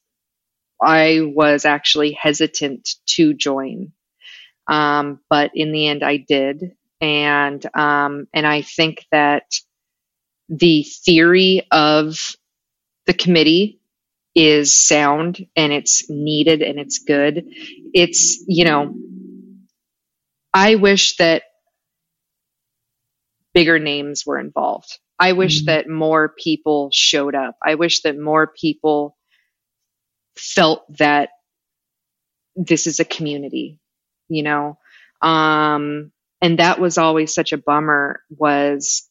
[0.82, 3.93] I was actually hesitant to join,
[4.67, 9.45] um, but in the end, I did, and um, and I think that
[10.50, 12.36] the theory of
[13.08, 13.80] the committee
[14.36, 17.45] is sound and it's needed and it's good.
[17.93, 18.95] It's, you know,
[20.54, 21.43] I wish that
[23.54, 25.00] bigger names were involved.
[25.19, 25.65] I wish Mhm.
[25.65, 27.58] that more people showed up.
[27.63, 29.17] I wish that more people
[30.38, 31.30] felt that
[32.56, 33.80] this is a community,
[34.30, 34.80] you know?
[35.21, 39.10] Um, and that was always such a bummer was,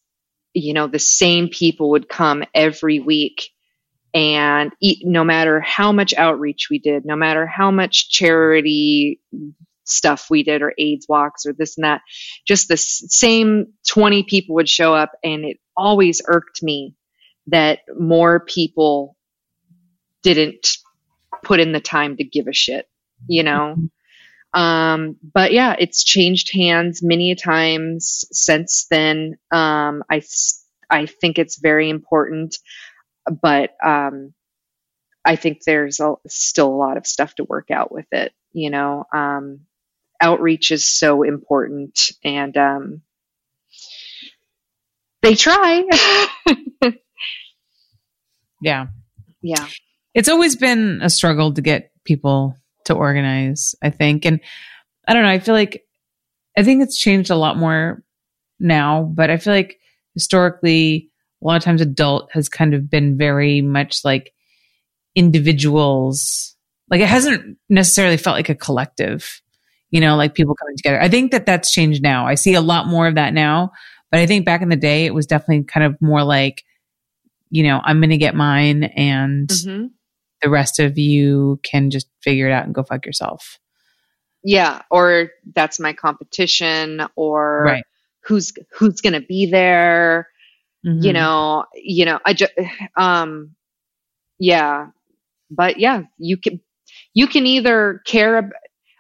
[0.55, 3.51] you know, the same people would come every week
[4.15, 4.73] and
[5.03, 9.21] no matter how much outreach we did, no matter how much charity
[9.85, 12.01] stuff we did or AIDS walks or this and that,
[12.47, 16.95] just the same 20 people would show up and it always irked me
[17.49, 19.17] that more people
[20.23, 20.79] didn't
[21.43, 22.89] put in the time to give a shit,
[23.27, 23.77] you know?
[24.55, 29.37] Um, but yeah, it's changed hands many times since then.
[29.51, 30.23] Um, I,
[30.89, 32.57] I think it's very important,
[33.31, 34.35] but, um,
[35.25, 38.33] I think there's a, still a lot of stuff to work out with it.
[38.53, 39.61] You know, um,
[40.21, 43.03] outreach is so important, and um,
[45.23, 45.85] they try.
[48.61, 48.87] yeah,
[49.43, 49.67] yeah.
[50.13, 53.75] It's always been a struggle to get people to organize.
[53.83, 54.41] I think, and
[55.09, 55.31] I don't know.
[55.31, 55.85] I feel like
[56.57, 58.05] I think it's changed a lot more
[58.61, 59.81] now, but I feel like
[60.13, 61.11] historically,
[61.45, 64.33] a lot of times, adult has kind of been very much like
[65.15, 66.57] individuals.
[66.91, 69.43] Like it hasn't necessarily felt like a collective,
[69.91, 71.01] you know, like people coming together.
[71.01, 72.27] I think that that's changed now.
[72.27, 73.73] I see a lot more of that now,
[74.11, 76.65] but I think back in the day, it was definitely kind of more like,
[77.51, 79.87] you know, I'm going to get mine and mm-hmm.
[80.43, 83.59] the rest of you can just figure it out and go fuck yourself.
[84.43, 84.83] Yeah.
[84.91, 87.85] Or that's my competition or right.
[88.23, 90.29] who's, who's going to be there.
[90.85, 91.03] Mm-hmm.
[91.03, 92.53] You know, you know, I just,
[92.97, 93.55] um,
[94.39, 94.89] yeah,
[95.51, 96.61] but yeah, you can
[97.15, 98.53] you can either care ab-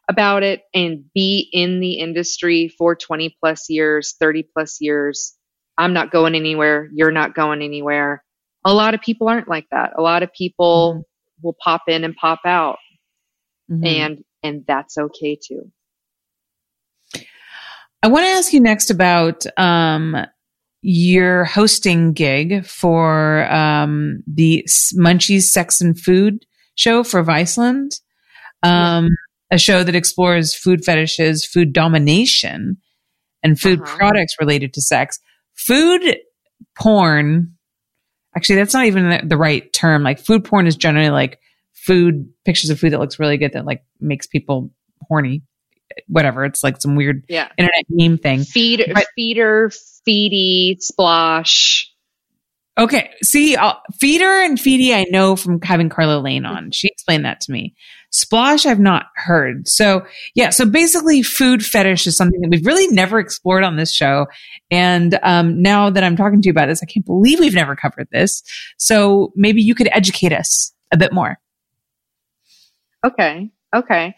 [0.09, 5.37] about it and be in the industry for 20 plus years, 30 plus years.
[5.77, 6.89] I'm not going anywhere.
[6.93, 8.23] You're not going anywhere.
[8.65, 9.93] A lot of people aren't like that.
[9.99, 11.47] A lot of people mm-hmm.
[11.47, 12.79] will pop in and pop out.
[13.71, 13.85] Mm-hmm.
[13.85, 15.71] And and that's okay too.
[18.03, 20.15] I want to ask you next about um,
[20.87, 24.63] your hosting gig for um, the
[24.95, 26.45] Munchies Sex and Food
[26.75, 27.99] show for Viceland,
[28.63, 29.09] um, yeah.
[29.53, 32.77] a show that explores food fetishes, food domination,
[33.43, 33.97] and food uh-huh.
[33.97, 35.19] products related to sex.
[35.55, 36.19] Food
[36.77, 37.55] porn,
[38.37, 40.03] actually, that's not even the, the right term.
[40.03, 41.41] Like, food porn is generally like
[41.73, 44.71] food pictures of food that looks really good that like makes people
[45.09, 45.43] horny
[46.07, 46.45] whatever.
[46.45, 47.49] It's like some weird yeah.
[47.59, 48.45] internet meme thing.
[48.45, 49.71] Feed, but, feeder,
[50.07, 51.87] feedee, splosh.
[52.77, 53.11] Okay.
[53.23, 56.73] See, I'll, feeder and feedee, I know from having Carla Lane on.
[56.73, 57.75] She explained that to me.
[58.13, 59.69] Splosh, I've not heard.
[59.69, 60.51] So, yeah.
[60.51, 64.27] So basically, food fetish is something that we've really never explored on this show.
[64.71, 67.77] And um, now that I'm talking to you about this, I can't believe we've never
[67.77, 68.43] covered this.
[68.77, 71.39] So maybe you could educate us a bit more.
[73.05, 73.51] Okay.
[73.75, 74.15] Okay.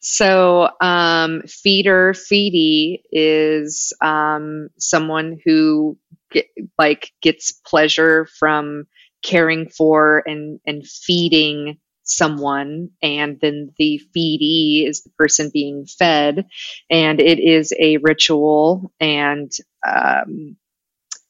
[0.00, 5.98] So, um, feeder, feedee is um, someone who
[6.30, 6.46] get,
[6.78, 8.86] like gets pleasure from
[9.22, 16.46] caring for and and feeding someone, and then the feedee is the person being fed,
[16.88, 19.52] and it is a ritual, and
[19.86, 20.56] um,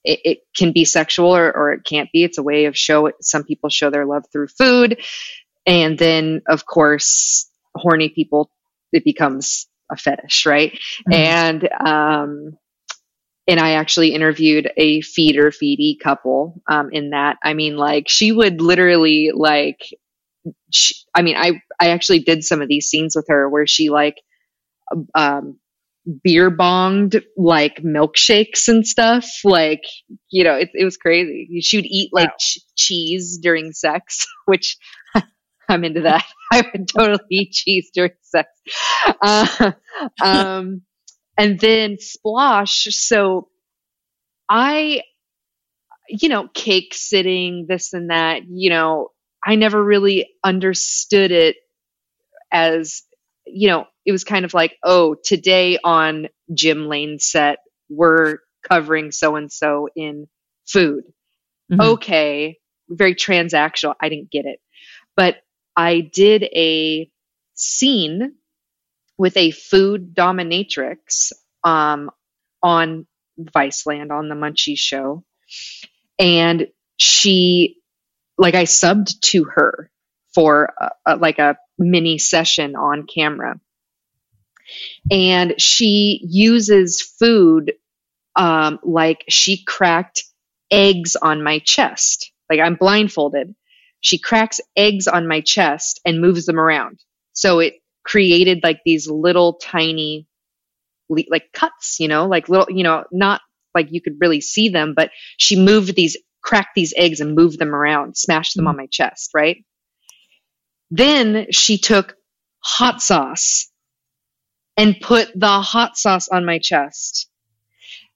[0.04, 2.22] it, it, can be sexual or, or it can't be.
[2.22, 3.10] It's a way of show.
[3.20, 5.00] Some people show their love through food,
[5.66, 8.50] and then of course horny people
[8.92, 10.72] it becomes a fetish, right?
[10.72, 11.12] Mm-hmm.
[11.12, 12.58] And um,
[13.46, 17.38] and I actually interviewed a feeder feedee couple um, in that.
[17.42, 19.80] I mean, like she would literally like.
[20.72, 23.90] She, I mean, I I actually did some of these scenes with her where she
[23.90, 24.16] like
[25.14, 25.58] um,
[26.22, 29.26] beer bonged like milkshakes and stuff.
[29.44, 29.82] Like,
[30.30, 31.60] you know, it, it was crazy.
[31.62, 32.36] She would eat like wow.
[32.38, 34.76] ch- cheese during sex, which
[35.70, 36.24] I'm into that.
[36.52, 38.48] I would totally eat cheese during sex.
[39.22, 39.72] Uh,
[40.22, 40.82] um,
[41.38, 42.92] and then splosh.
[42.92, 43.48] So
[44.48, 45.02] I,
[46.08, 49.10] you know, cake sitting, this and that, you know,
[49.44, 51.56] I never really understood it
[52.52, 53.02] as,
[53.46, 59.12] you know, it was kind of like, oh, today on Jim Lane set, we're covering
[59.12, 60.26] so and so in
[60.66, 61.04] food.
[61.70, 61.80] Mm-hmm.
[61.80, 62.58] Okay.
[62.88, 63.94] Very transactional.
[64.00, 64.58] I didn't get it.
[65.16, 65.36] But
[65.76, 67.10] I did a
[67.54, 68.34] scene
[69.18, 71.32] with a food dominatrix
[71.64, 72.10] um,
[72.62, 73.06] on
[73.38, 75.24] Viceland on the Munchie show.
[76.18, 77.78] And she,
[78.38, 79.90] like, I subbed to her
[80.34, 83.60] for a, a, like a mini session on camera.
[85.10, 87.72] And she uses food
[88.36, 90.24] um, like she cracked
[90.70, 92.32] eggs on my chest.
[92.48, 93.54] Like I'm blindfolded
[94.00, 97.00] she cracks eggs on my chest and moves them around.
[97.32, 97.74] So it
[98.04, 100.26] created like these little tiny,
[101.08, 103.40] like cuts, you know, like little, you know, not
[103.74, 107.58] like you could really see them, but she moved these, cracked these eggs and moved
[107.58, 109.64] them around, smashed them on my chest, right?
[110.90, 112.16] Then she took
[112.60, 113.70] hot sauce
[114.76, 117.28] and put the hot sauce on my chest.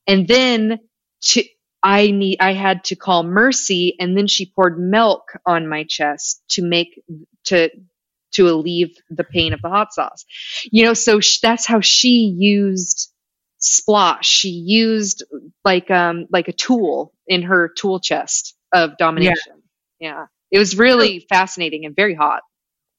[0.07, 0.81] And then
[1.23, 1.45] to,
[1.85, 6.43] I need I had to call Mercy and then she poured milk on my chest
[6.49, 7.01] to make
[7.45, 7.71] to
[8.33, 10.25] to alleviate the pain of the hot sauce.
[10.73, 13.13] You know, so sh- that's how she used
[13.61, 14.23] splosh.
[14.23, 15.25] She used
[15.63, 19.63] like um like a tool in her tool chest of domination.
[20.01, 20.09] Yeah.
[20.09, 20.27] yeah.
[20.51, 22.43] It was really fascinating and very hot.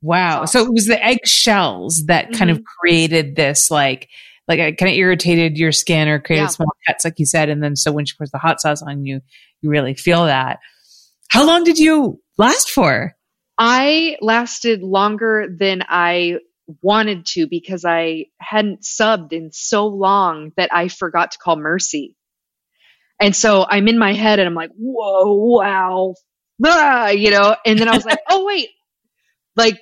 [0.02, 0.46] Wow.
[0.46, 2.38] So it was the eggshells that mm-hmm.
[2.38, 2.80] kind of mm-hmm.
[2.80, 4.10] created this like
[4.48, 6.50] like it kind of irritated your skin or created yeah.
[6.50, 7.50] small cuts, like you said.
[7.50, 9.22] And then so when she pours the hot sauce on you,
[9.62, 10.60] you really feel that.
[11.30, 13.16] How long did you last for?
[13.58, 16.40] I lasted longer than I
[16.82, 22.16] wanted to because I hadn't subbed in so long that I forgot to call Mercy.
[23.20, 26.16] And so I'm in my head and I'm like, whoa, wow,
[26.66, 28.70] ah, you know, and then I was like, oh, wait,
[29.56, 29.80] like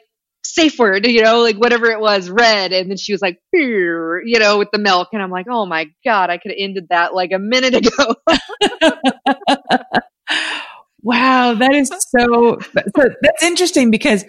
[0.53, 2.71] safe word, you know, like whatever it was, red.
[2.71, 5.09] And then she was like, you know, with the milk.
[5.11, 8.15] And I'm like, oh my God, I could have ended that like a minute ago.
[11.01, 14.23] wow, that is so, so that's interesting because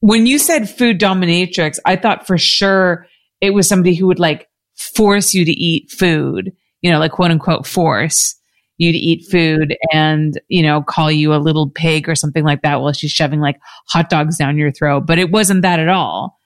[0.00, 3.06] when you said food dominatrix, I thought for sure
[3.42, 4.48] it was somebody who would like
[4.94, 8.34] force you to eat food, you know, like quote unquote force
[8.76, 12.62] you to eat food and, you know, call you a little pig or something like
[12.62, 15.06] that while she's shoving like hot dogs down your throat.
[15.06, 16.38] But it wasn't that at all.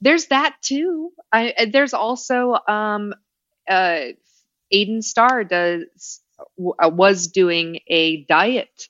[0.00, 1.10] There's that too.
[1.32, 3.14] I, there's also, um,
[3.68, 4.00] uh,
[4.72, 6.20] Aiden Starr does,
[6.82, 8.88] uh, was doing a diet,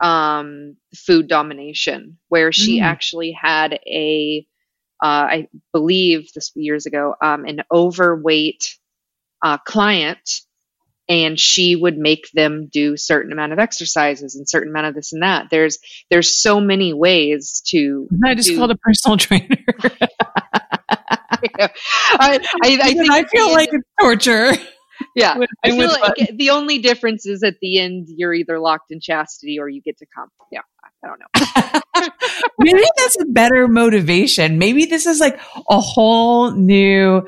[0.00, 2.84] um, food domination where she mm.
[2.84, 4.46] actually had a,
[5.02, 8.78] uh, I believe this years ago, um, an overweight,
[9.42, 10.40] uh, client
[11.08, 15.12] and she would make them do certain amount of exercises and certain amount of this
[15.12, 15.78] and that there's
[16.10, 19.56] there's so many ways to i just do- called a personal trainer
[21.58, 21.68] yeah.
[22.18, 24.52] I, I, I, think I feel like it's torture
[25.14, 29.00] yeah i feel like the only difference is at the end you're either locked in
[29.00, 30.60] chastity or you get to come yeah
[31.00, 32.10] I don't know.
[32.58, 34.58] Maybe that's a better motivation.
[34.58, 35.38] Maybe this is like
[35.70, 37.22] a whole new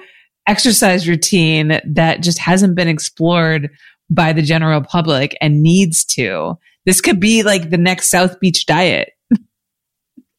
[0.47, 3.70] exercise routine that just hasn't been explored
[4.09, 6.59] by the general public and needs to.
[6.84, 9.12] This could be like the next South Beach diet.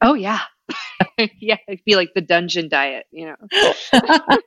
[0.02, 0.42] Oh yeah.
[1.40, 3.36] yeah, it'd be like the dungeon diet, you know.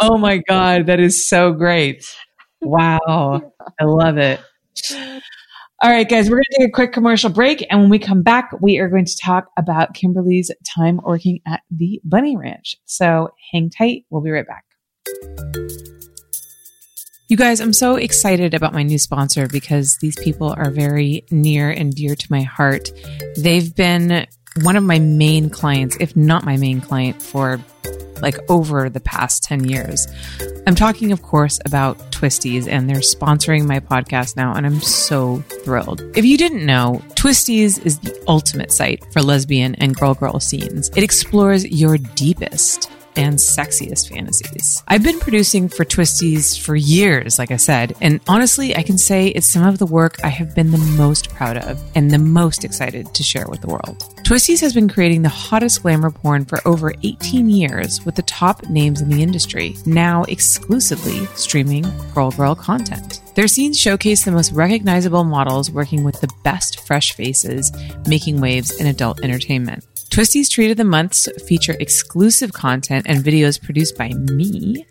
[0.00, 2.04] oh my god, that is so great.
[2.60, 3.52] Wow.
[3.80, 4.40] I love it.
[5.82, 7.66] All right, guys, we're going to take a quick commercial break.
[7.68, 11.62] And when we come back, we are going to talk about Kimberly's time working at
[11.72, 12.76] the Bunny Ranch.
[12.84, 14.04] So hang tight.
[14.08, 14.64] We'll be right back.
[17.28, 21.70] You guys, I'm so excited about my new sponsor because these people are very near
[21.70, 22.92] and dear to my heart.
[23.38, 24.26] They've been
[24.60, 27.58] one of my main clients, if not my main client, for
[28.20, 30.06] like over the past 10 years.
[30.66, 35.38] I'm talking, of course, about Twistys, and they're sponsoring my podcast now, and I'm so
[35.64, 36.02] thrilled.
[36.14, 40.90] If you didn't know, Twistys is the ultimate site for lesbian and girl girl scenes.
[40.94, 44.82] It explores your deepest and sexiest fantasies.
[44.88, 49.28] I've been producing for Twistys for years, like I said, and honestly, I can say
[49.28, 52.64] it's some of the work I have been the most proud of and the most
[52.64, 54.04] excited to share with the world.
[54.24, 58.68] Twistys has been creating the hottest glamour porn for over 18 years with the top
[58.68, 61.84] names in the industry, now exclusively streaming
[62.14, 63.20] Girl Girl content.
[63.34, 67.72] Their scenes showcase the most recognizable models working with the best fresh faces,
[68.06, 69.84] making waves in adult entertainment.
[70.12, 74.86] Twistys Treat of the Months feature exclusive content and videos produced by me,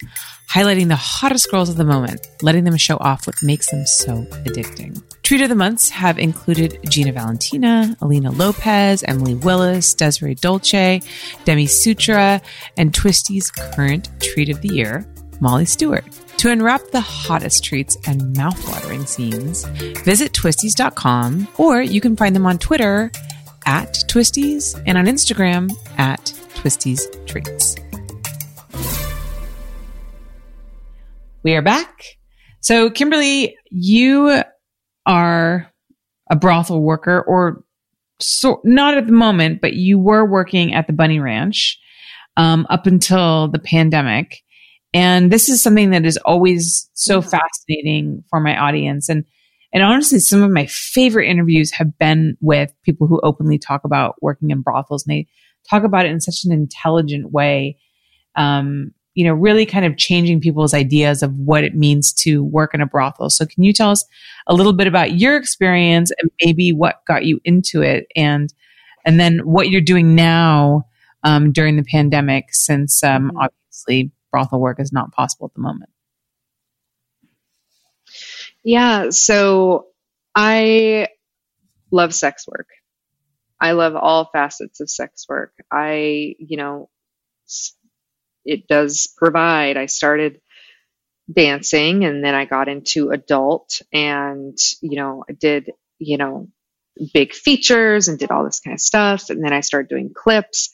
[0.50, 4.24] highlighting the hottest girls of the moment, letting them show off what makes them so
[4.46, 5.00] addicting.
[5.22, 11.04] Treat of the Months have included Gina Valentina, Alina Lopez, Emily Willis, Desiree Dolce,
[11.46, 12.42] Demi Sutra,
[12.76, 15.06] and Twisty's current Treat of the Year,
[15.40, 16.06] Molly Stewart.
[16.38, 19.66] To unwrap the hottest treats and mouthwatering scenes,
[20.04, 23.12] visit twistys.com or you can find them on Twitter
[23.66, 26.20] at Twistys and on Instagram at
[26.56, 27.76] Twistys Treats.
[31.44, 32.06] We are back.
[32.60, 34.44] So, Kimberly, you
[35.06, 35.72] are
[36.30, 37.64] a brothel worker, or
[38.20, 41.80] so, not at the moment, but you were working at the Bunny Ranch
[42.38, 44.42] um, up until the pandemic.
[44.94, 49.10] And this is something that is always so fascinating for my audience.
[49.10, 49.26] And
[49.74, 54.16] and honestly, some of my favorite interviews have been with people who openly talk about
[54.22, 55.28] working in brothels and they
[55.70, 57.78] talk about it in such an intelligent way.
[58.36, 62.74] Um, you know, really kind of changing people's ideas of what it means to work
[62.74, 63.30] in a brothel.
[63.30, 64.06] So can you tell us
[64.48, 68.54] a little bit about your experience and maybe what got you into it and,
[69.06, 70.86] and then what you're doing now,
[71.24, 73.38] um, during the pandemic since, um, mm-hmm.
[73.38, 75.90] obviously brothel work is not possible at the moment?
[78.64, 79.10] Yeah.
[79.10, 79.88] So
[80.36, 81.08] I
[81.92, 82.68] love sex work.
[83.60, 85.54] I love all facets of sex work.
[85.72, 86.90] I, you know,
[88.44, 89.78] it does provide.
[89.78, 90.42] I started
[91.32, 96.48] dancing and then I got into adult and, you know, I did, you know,
[97.14, 99.30] big features and did all this kind of stuff.
[99.30, 100.72] And then I started doing clips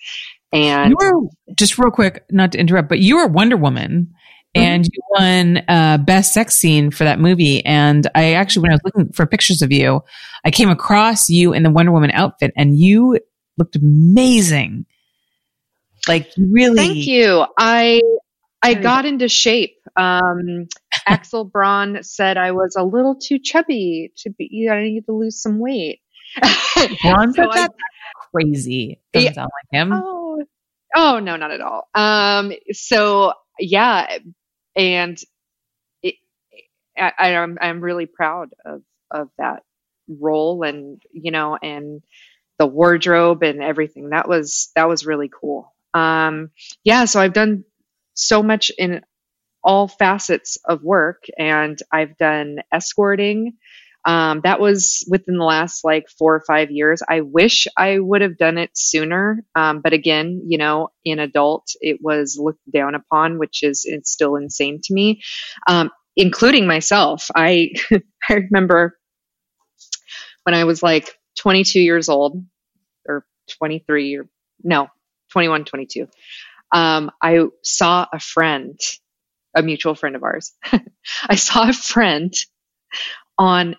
[0.54, 1.28] and were
[1.58, 4.14] just real quick, not to interrupt, but you were Wonder Woman.
[4.56, 7.64] And you won uh, best sex scene for that movie.
[7.66, 10.02] And I actually, when I was looking for pictures of you,
[10.46, 13.20] I came across you in the Wonder Woman outfit and you
[13.58, 14.86] looked amazing.
[16.08, 16.78] Like really.
[16.78, 17.46] Thank you.
[17.58, 18.02] I
[18.62, 19.78] I got into shape.
[19.96, 20.68] Um,
[21.08, 24.68] Axel Braun said I was a little too chubby to be.
[24.72, 26.02] I need to lose some weight.
[27.02, 27.68] Braun said so.
[28.32, 29.00] Crazy.
[29.14, 29.94] Doesn't yeah, sound like him.
[29.94, 30.44] Oh,
[30.96, 31.88] oh no, not at all.
[31.94, 34.20] Um, so yeah,
[34.76, 35.18] and
[36.04, 36.16] it,
[36.98, 39.64] I, I'm I'm really proud of of that
[40.10, 42.02] role, and you know, and
[42.60, 44.12] the wardrobe and everything.
[44.12, 45.74] That was that was really cool.
[45.94, 46.52] Um,
[46.84, 47.66] yeah, so I've done
[48.16, 49.02] so much in
[49.64, 53.54] all facets of work, and I've done escorting.
[54.08, 57.04] Um, that was within the last like four or five years.
[57.08, 59.44] I wish I would have done it sooner.
[59.54, 64.10] Um, but again, you know, in adult, it was looked down upon, which is it's
[64.10, 65.22] still insane to me,
[65.68, 67.30] um, including myself.
[67.36, 67.72] I
[68.30, 68.98] I remember
[70.44, 72.42] when I was like 22 years old
[73.10, 73.26] or
[73.58, 74.30] 23 or
[74.64, 74.88] no,
[75.34, 76.08] 21, 22.
[76.72, 78.80] Um, I saw a friend,
[79.54, 80.54] a mutual friend of ours.
[81.30, 82.34] I saw a friend
[83.38, 83.76] on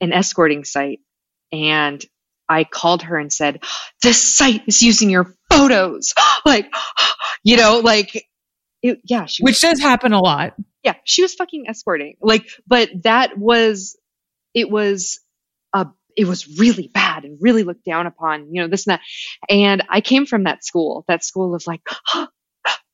[0.00, 1.00] an escorting site
[1.52, 2.04] and
[2.48, 3.62] I called her and said,
[4.02, 6.12] this site is using your photos.
[6.46, 6.72] like,
[7.44, 8.26] you know, like,
[8.82, 9.26] it, yeah.
[9.26, 10.54] She Which does happen a lot.
[10.82, 10.94] Yeah.
[11.04, 12.16] She was fucking escorting.
[12.20, 13.98] Like, but that was,
[14.54, 15.18] it was
[15.74, 15.86] a,
[16.16, 19.00] it was really bad and really looked down upon, you know, this and that.
[19.50, 21.82] And I came from that school, that school of like,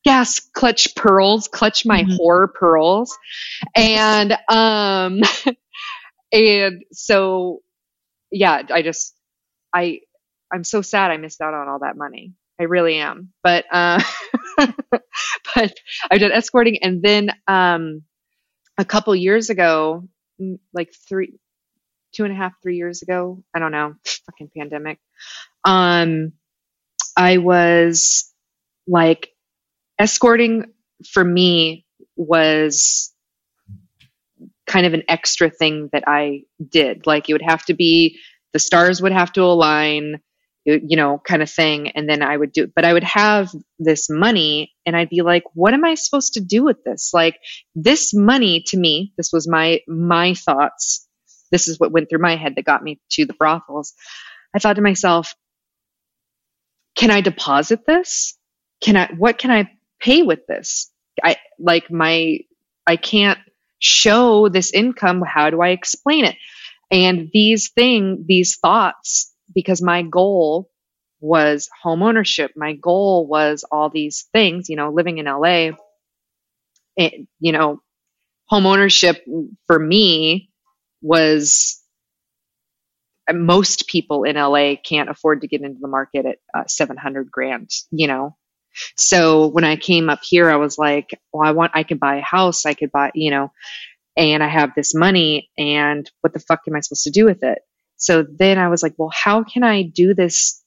[0.05, 2.17] gas clutch pearls, clutch my mm-hmm.
[2.17, 3.17] whore pearls.
[3.77, 5.21] And, um,
[6.33, 7.61] and so
[8.31, 9.15] yeah i just
[9.75, 10.01] i
[10.53, 12.35] i'm so sad i missed out on all that money.
[12.61, 13.33] I really am.
[13.43, 14.03] But uh
[14.59, 15.75] but
[16.11, 16.79] i did escorting.
[16.83, 18.03] And then um
[18.79, 20.09] a couple years ago
[20.75, 21.35] like three
[22.15, 23.95] two and a half three years ago i don't know
[24.27, 24.99] fucking pandemic
[25.65, 26.33] um
[27.17, 28.33] i was
[28.87, 29.31] like
[29.99, 30.67] escorting
[31.13, 33.12] for me was
[34.73, 37.07] kind of an extra thing that I did.
[37.07, 38.19] Like it would have to be
[38.55, 40.21] the stars would have to align,
[40.65, 41.91] you know, kind of thing.
[41.91, 45.45] And then I would do, but I would have this money and I'd be like,
[45.53, 47.11] what am I supposed to do with this?
[47.13, 47.39] Like
[47.75, 51.07] this money to me, this was my, my thoughts.
[51.51, 53.93] This is what went through my head that got me to the brothels.
[54.57, 55.35] I thought to myself,
[56.97, 58.39] can I deposit this?
[58.81, 59.71] Can I, what can I
[60.01, 60.91] pay with this?
[61.23, 62.39] I like my,
[62.87, 63.39] I can't
[63.83, 66.37] show this income how do i explain it
[66.91, 70.71] and these thing these thoughts because my goal
[71.21, 75.71] was home ownership my goal was all these things you know living in la
[76.97, 77.81] it, you know
[78.49, 79.25] home ownership
[79.67, 80.51] for me
[81.01, 81.83] was
[83.33, 87.71] most people in LA can't afford to get into the market at uh, 700 grand,
[87.91, 88.37] you know.
[88.97, 92.17] So when I came up here, I was like, well, I want, I could buy
[92.17, 92.67] a house.
[92.67, 93.53] I could buy, you know,
[94.17, 97.43] and I have this money and what the fuck am I supposed to do with
[97.43, 97.61] it?
[97.97, 100.63] So then I was like, well, how can I do this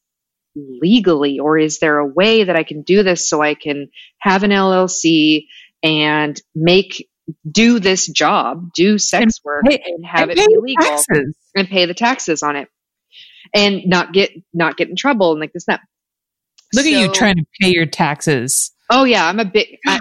[0.55, 1.39] legally?
[1.39, 3.89] Or is there a way that I can do this so I can
[4.19, 5.47] have an LLC
[5.83, 7.09] and make,
[7.49, 11.35] do this job, do sex work and, pay, and have and it be legal taxes.
[11.55, 12.69] and pay the taxes on it
[13.53, 15.81] and not get, not get in trouble and like this, that.
[16.75, 18.71] Look so, at you trying to pay your taxes.
[18.89, 19.79] Oh yeah, I'm a big.
[19.85, 19.99] I,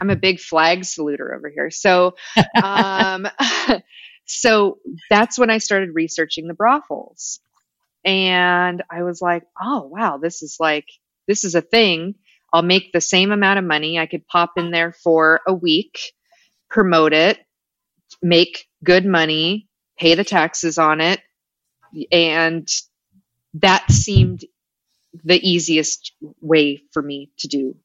[0.00, 1.70] I'm a big flag saluter over here.
[1.70, 2.16] So,
[2.62, 3.28] um,
[4.26, 4.78] so
[5.08, 7.40] that's when I started researching the brothels,
[8.04, 10.86] and I was like, oh wow, this is like
[11.28, 12.16] this is a thing.
[12.52, 13.98] I'll make the same amount of money.
[13.98, 15.98] I could pop in there for a week,
[16.68, 17.38] promote it,
[18.20, 21.20] make good money, pay the taxes on it,
[22.10, 22.68] and
[23.54, 24.44] that seemed
[25.24, 27.76] the easiest way for me to do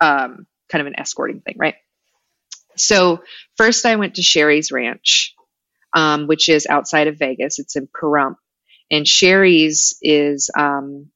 [0.00, 1.74] um, kind of an escorting thing, right?
[2.76, 3.22] So
[3.56, 5.34] first I went to Sheri's Ranch,
[5.94, 7.58] um, which is outside of Vegas.
[7.58, 8.36] It's in Pahrump.
[8.90, 11.10] And Sheri's is um,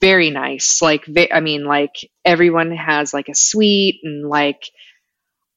[0.00, 0.82] very nice.
[0.82, 4.62] Like, I mean, like everyone has like a suite and like,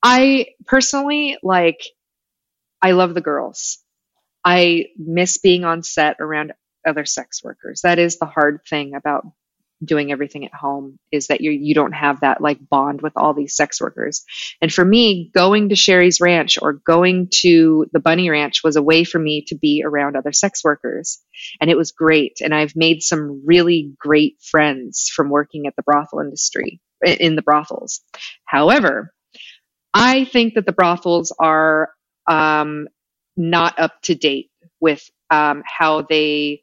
[0.01, 1.81] I personally like
[2.81, 3.79] I love the girls.
[4.43, 6.53] I miss being on set around
[6.85, 7.81] other sex workers.
[7.81, 9.25] That is the hard thing about
[9.83, 13.33] doing everything at home is that you you don't have that like bond with all
[13.33, 14.23] these sex workers.
[14.61, 18.83] And for me, going to Sheri's Ranch or going to the Bunny Ranch was a
[18.83, 21.19] way for me to be around other sex workers.
[21.59, 22.37] And it was great.
[22.41, 27.41] And I've made some really great friends from working at the brothel industry in the
[27.41, 28.01] brothels.
[28.45, 29.11] However,
[29.93, 31.89] I think that the brothels are
[32.27, 32.87] um,
[33.37, 36.61] not up to date with um, how they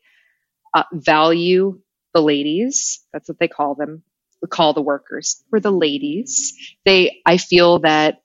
[0.75, 1.81] uh, value
[2.15, 3.01] the ladies.
[3.13, 4.03] That's what they call them.
[4.51, 6.55] Call the workers or the ladies.
[6.85, 8.23] They, I feel that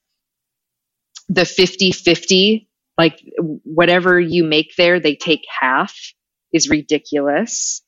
[1.30, 3.22] the 50 50, like
[3.64, 5.96] whatever you make there, they take half
[6.52, 7.84] is ridiculous.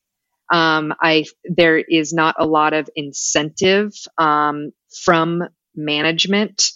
[0.52, 4.72] Um, I, there is not a lot of incentive, um,
[5.04, 5.44] from
[5.76, 6.72] management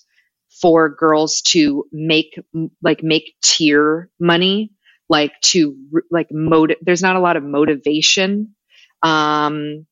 [0.62, 2.40] for girls to make,
[2.82, 4.72] like, make tier money,
[5.10, 5.76] like to,
[6.12, 8.56] like, motive, there's not a lot of motivation
[9.04, 9.86] um,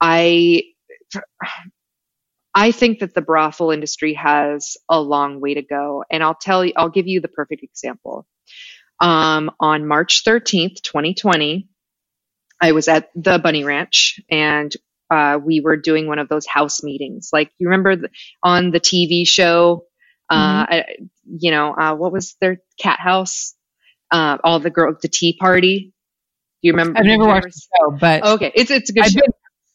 [0.00, 0.64] I
[2.54, 6.64] I think that the brothel industry has a long way to go, and I'll tell
[6.64, 6.72] you.
[6.76, 8.26] I'll give you the perfect example.
[9.00, 11.68] Um, on March 13th, 2020,
[12.60, 14.74] I was at the Bunny Ranch, and
[15.08, 17.30] uh, we were doing one of those house meetings.
[17.32, 18.10] Like you remember the,
[18.42, 19.84] on the TV show,
[20.28, 20.74] uh, mm-hmm.
[20.74, 20.84] I,
[21.26, 23.54] you know, uh, what was their cat house?
[24.10, 25.92] Uh, all the girl, the tea party.
[26.62, 26.98] Do you remember?
[26.98, 29.20] I've never watched the show, but okay, it's it's a good I've show.
[29.20, 29.32] Been,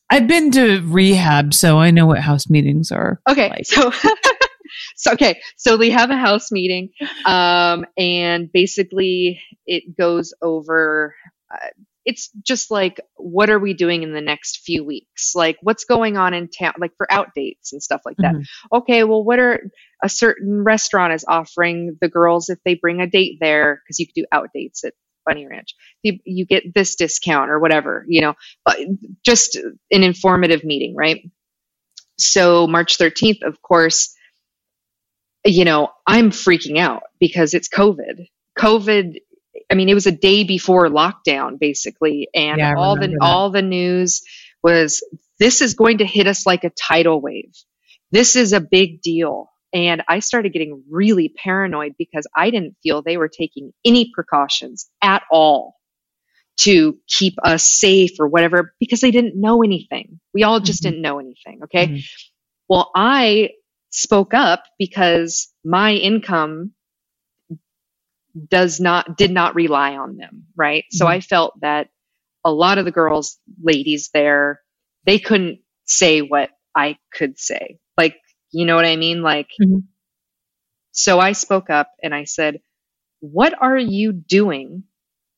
[0.10, 3.22] I've been to rehab, so I know what house meetings are.
[3.30, 3.66] Okay, like.
[3.66, 3.92] so.
[4.96, 6.90] so okay, so we have a house meeting,
[7.26, 11.16] um, and basically it goes over.
[11.54, 11.68] Uh,
[12.06, 15.34] it's just like, what are we doing in the next few weeks?
[15.36, 16.74] Like, what's going on in town?
[16.78, 18.36] Like for out dates and stuff like that.
[18.36, 18.76] Mm-hmm.
[18.78, 19.70] Okay, well, what are
[20.04, 23.82] a certain restaurant is offering the girls if they bring a date there?
[23.84, 24.94] Because you could do out dates at
[25.26, 25.76] Bunny Ranch.
[26.02, 28.34] You, you get this discount or whatever, you know,
[28.66, 28.78] but
[29.24, 31.30] just an informative meeting, right?
[32.18, 34.16] So March 13th, of course,
[35.46, 38.28] you know, I'm freaking out because it's COVID.
[38.58, 39.18] COVID,
[39.74, 42.28] I mean, it was a day before lockdown basically.
[42.36, 43.18] And yeah, all the, that.
[43.22, 44.22] all the news
[44.62, 45.04] was
[45.40, 47.52] this is going to hit us like a tidal wave.
[48.12, 49.50] This is a big deal.
[49.74, 54.88] And I started getting really paranoid because I didn't feel they were taking any precautions
[55.02, 55.74] at all
[56.58, 60.20] to keep us safe or whatever because they didn't know anything.
[60.36, 60.92] We all just mm-hmm.
[60.92, 61.62] didn't know anything.
[61.64, 61.88] Okay.
[61.88, 62.00] Mm-hmm.
[62.70, 63.50] Well, I
[63.90, 66.74] spoke up because my income
[68.50, 70.46] does not, did not rely on them.
[70.56, 70.84] Right.
[70.84, 70.98] Mm-hmm.
[70.98, 71.90] So I felt that
[72.46, 74.62] a lot of the girls, ladies there,
[75.06, 77.80] they couldn't say what I could say.
[77.98, 78.18] Like
[78.54, 79.24] you know what I mean?
[79.24, 79.80] Like, mm-hmm.
[80.92, 82.62] so I spoke up and I said,
[83.20, 84.84] What are you doing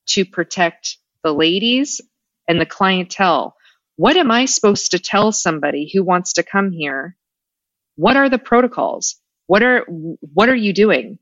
[0.07, 2.01] to protect the ladies
[2.47, 3.55] and the clientele?
[3.95, 7.15] What am I supposed to tell somebody who wants to come here?
[7.95, 9.15] What are the protocols?
[9.47, 11.17] What are, what are you doing?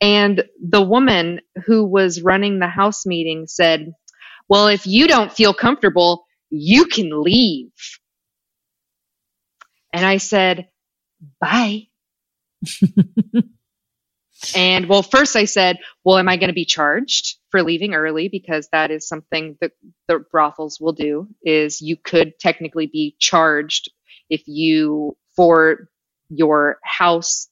[0.00, 3.92] And the woman who was running the house meeting said,
[4.48, 7.70] Well, if you don't feel comfortable, you can leave.
[9.92, 10.68] And I said,
[11.40, 11.86] bye.
[14.56, 18.28] and well, first I said, well, am I going to be charged for leaving early?
[18.28, 19.72] Because that is something that
[20.08, 23.90] the brothels will do is you could technically be charged
[24.28, 25.88] if you, for
[26.28, 27.48] your house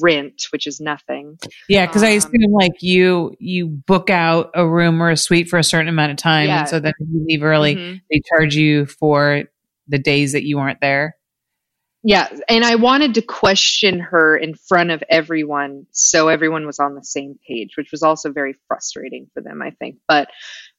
[0.00, 1.38] rent, which is nothing.
[1.68, 5.48] Yeah, because um, I assume like you you book out a room or a suite
[5.48, 6.60] for a certain amount of time, yeah.
[6.60, 7.96] and so then if you leave early, mm-hmm.
[8.10, 9.44] they charge you for
[9.88, 11.16] the days that you weren't there.
[12.06, 16.94] Yeah, and I wanted to question her in front of everyone so everyone was on
[16.94, 19.96] the same page, which was also very frustrating for them, I think.
[20.06, 20.28] But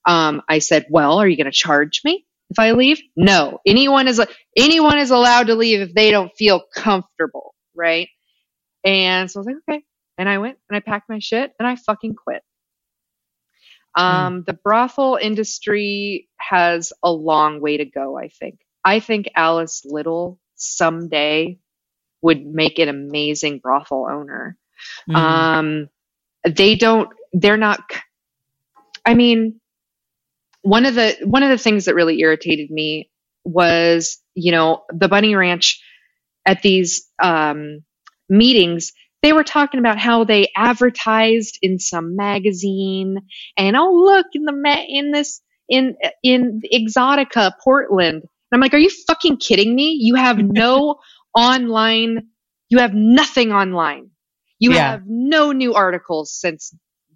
[0.05, 3.59] um, I said, "Well, are you going to charge me if I leave?" No.
[3.65, 4.21] Anyone is
[4.55, 8.07] anyone is allowed to leave if they don't feel comfortable, right?
[8.85, 9.83] And so I was like, "Okay."
[10.17, 12.41] And I went and I packed my shit and I fucking quit.
[13.95, 14.45] Um, mm.
[14.45, 18.59] The brothel industry has a long way to go, I think.
[18.83, 21.59] I think Alice Little someday
[22.21, 24.57] would make an amazing brothel owner.
[25.09, 25.15] Mm.
[25.15, 25.89] Um,
[26.47, 27.79] they don't, they're not,
[29.05, 29.59] I mean,
[30.61, 33.09] one of the, one of the things that really irritated me
[33.43, 35.81] was, you know, the bunny ranch
[36.45, 37.83] at these, um,
[38.29, 43.17] meetings, they were talking about how they advertised in some magazine
[43.57, 48.23] and oh look in the ma- in this in in Exotica Portland
[48.55, 49.97] I'm like, are you fucking kidding me?
[49.99, 50.95] You have no
[51.35, 52.27] online,
[52.69, 54.09] you have nothing online.
[54.59, 54.91] You yeah.
[54.91, 56.73] have no new articles since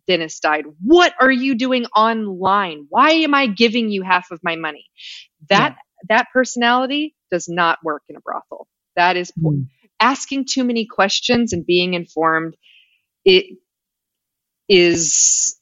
[0.07, 0.65] Dennis died.
[0.83, 2.85] What are you doing online?
[2.89, 4.85] Why am I giving you half of my money?
[5.49, 6.15] That yeah.
[6.17, 8.67] that personality does not work in a brothel.
[8.97, 9.67] That is mm.
[9.99, 12.55] Asking too many questions and being informed.
[13.25, 13.57] It
[14.67, 15.59] is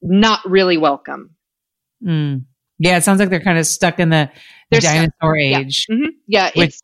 [0.00, 1.36] not really welcome.
[2.04, 2.44] Mm.
[2.78, 4.30] Yeah, it sounds like they're kind of stuck in the
[4.70, 5.60] they're dinosaur stuck.
[5.60, 5.86] age.
[5.88, 6.08] Yeah, mm-hmm.
[6.26, 6.82] yeah which, it's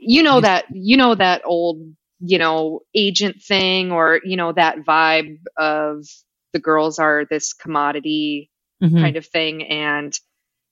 [0.00, 1.80] you know that you know that old
[2.20, 6.04] you know agent thing or you know that vibe of
[6.52, 8.50] the girls are this commodity
[8.82, 8.98] mm-hmm.
[8.98, 10.18] kind of thing and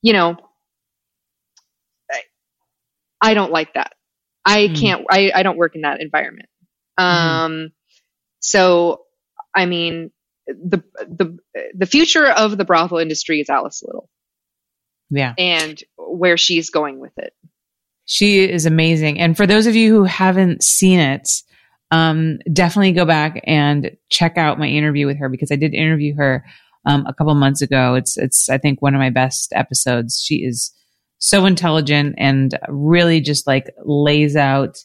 [0.03, 0.37] you know
[2.11, 2.21] I,
[3.21, 3.93] I don't like that.
[4.47, 4.81] I mm.
[4.81, 6.49] can't I I don't work in that environment.
[6.99, 7.29] Mm-hmm.
[7.29, 7.73] Um
[8.41, 9.03] so
[9.55, 10.13] I mean
[10.47, 11.39] the the
[11.75, 14.09] the future of the brothel industry is Alice Little.
[15.11, 15.35] Yeah.
[15.37, 17.33] And where she's going with it.
[18.07, 19.19] She is amazing.
[19.19, 21.29] And for those of you who haven't seen it,
[21.91, 26.15] um, definitely go back and check out my interview with her because I did interview
[26.17, 26.45] her
[26.85, 27.95] um, a couple months ago.
[27.95, 30.23] It's it's I think one of my best episodes.
[30.25, 30.73] She is
[31.27, 34.85] so intelligent and really just like lays out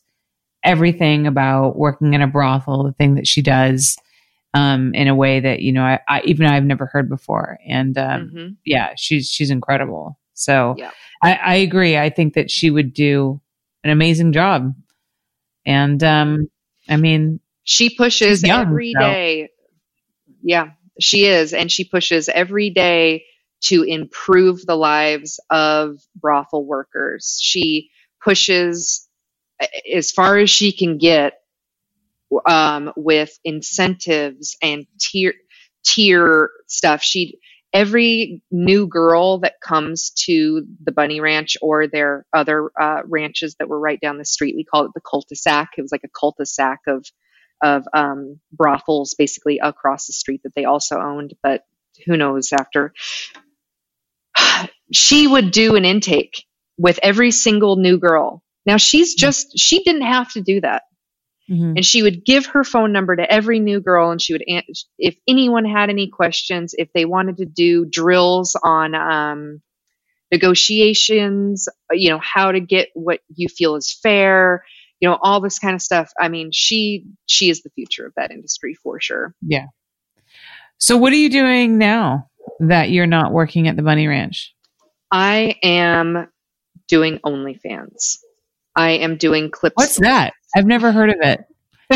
[0.64, 3.96] everything about working in a brothel, the thing that she does
[4.56, 7.60] um, in a way that you know I, I, even I've never heard before.
[7.68, 8.48] And um, mm-hmm.
[8.66, 10.18] yeah, she's she's incredible.
[10.34, 10.90] So yeah.
[11.22, 11.96] I, I, agree.
[11.96, 13.40] I think that she would do
[13.84, 14.74] an amazing job.
[15.64, 16.50] And um,
[16.90, 19.06] I mean, she pushes young, every so.
[19.06, 19.50] day.
[20.42, 23.26] Yeah, she is, and she pushes every day
[23.62, 27.38] to improve the lives of brothel workers.
[27.42, 27.90] She
[28.24, 29.08] pushes
[29.94, 31.34] as far as she can get
[32.48, 35.34] um, with incentives and tier
[35.84, 37.02] tier stuff.
[37.02, 37.40] She
[37.74, 43.70] every new girl that comes to the bunny ranch or their other uh, ranches that
[43.70, 46.80] were right down the street we call it the cul-de-sac it was like a cul-de-sac
[46.88, 47.06] of
[47.64, 51.64] of um, brothels basically across the street that they also owned but
[52.06, 52.94] who knows after
[54.94, 56.46] she would do an intake
[56.78, 60.84] with every single new girl now she's just she didn't have to do that
[61.52, 61.74] Mm-hmm.
[61.78, 64.44] And she would give her phone number to every new girl, and she would,
[64.98, 69.62] if anyone had any questions, if they wanted to do drills on um,
[70.32, 74.64] negotiations, you know, how to get what you feel is fair,
[75.02, 76.14] you know, all this kind of stuff.
[76.18, 79.36] I mean, she she is the future of that industry for sure.
[79.42, 79.66] Yeah.
[80.78, 82.30] So, what are you doing now
[82.62, 84.54] that you're not working at the Bunny Ranch?
[85.12, 86.30] I am
[86.88, 88.18] doing OnlyFans.
[88.76, 89.76] I am doing clips.
[89.76, 90.34] What's that?
[90.56, 91.42] I've never heard of it.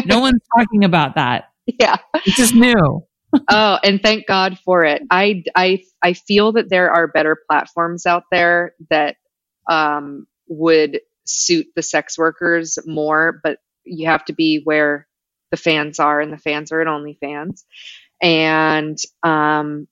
[0.06, 1.46] No one's talking about that.
[1.66, 1.98] Yeah.
[2.26, 3.06] This is new.
[3.50, 5.02] oh, and thank God for it.
[5.10, 9.16] I, I, I feel that there are better platforms out there that
[9.70, 15.08] um, would suit the sex workers more, but you have to be where
[15.52, 17.64] the fans are, and the fans are at OnlyFans.
[18.22, 19.88] And um,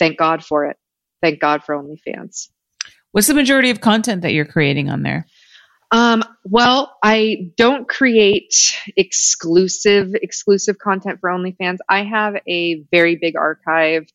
[0.00, 0.76] thank God for it.
[1.22, 2.48] Thank God for OnlyFans.
[3.12, 5.26] What's the majority of content that you're creating on there?
[5.92, 11.78] Um, well, I don't create exclusive exclusive content for OnlyFans.
[11.88, 14.06] I have a very big archive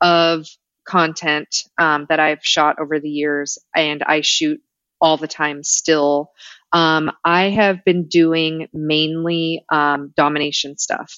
[0.00, 0.46] of
[0.86, 4.60] content um, that I've shot over the years, and I shoot
[5.00, 6.32] all the time still.
[6.72, 11.12] Um, I have been doing mainly um, domination stuff.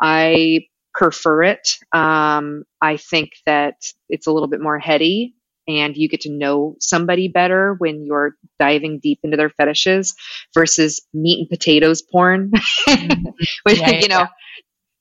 [0.00, 1.76] I prefer it.
[1.92, 5.34] Um, I think that it's a little bit more heady
[5.66, 10.14] and you get to know somebody better when you're diving deep into their fetishes
[10.52, 12.52] versus meat and potatoes porn.
[12.86, 13.30] Mm-hmm.
[13.64, 14.26] With, yeah, you know, yeah.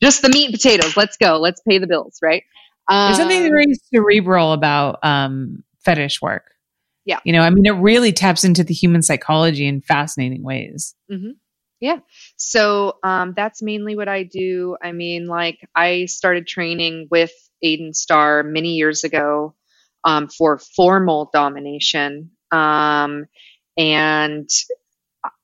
[0.01, 0.97] just the meat and potatoes.
[0.97, 1.37] Let's go.
[1.37, 2.43] Let's pay the bills, right?
[2.89, 6.53] Um, There's something very cerebral about um, fetish work.
[7.05, 7.19] Yeah.
[7.23, 10.95] You know, I mean, it really taps into the human psychology in fascinating ways.
[11.11, 11.31] Mm-hmm.
[11.83, 11.99] Yeah.
[12.37, 14.77] So um, that's mainly what I do.
[14.81, 19.53] I mean, like, I started training with Aiden Starr many years ago
[20.05, 22.31] um, for formal domination.
[22.51, 23.25] Um,
[23.75, 24.49] and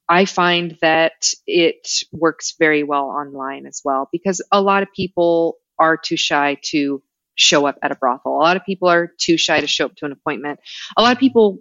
[0.07, 5.57] I find that it works very well online as well because a lot of people
[5.77, 7.03] are too shy to
[7.35, 8.37] show up at a brothel.
[8.37, 10.61] A lot of people are too shy to show up to an appointment.
[10.95, 11.59] A lot of people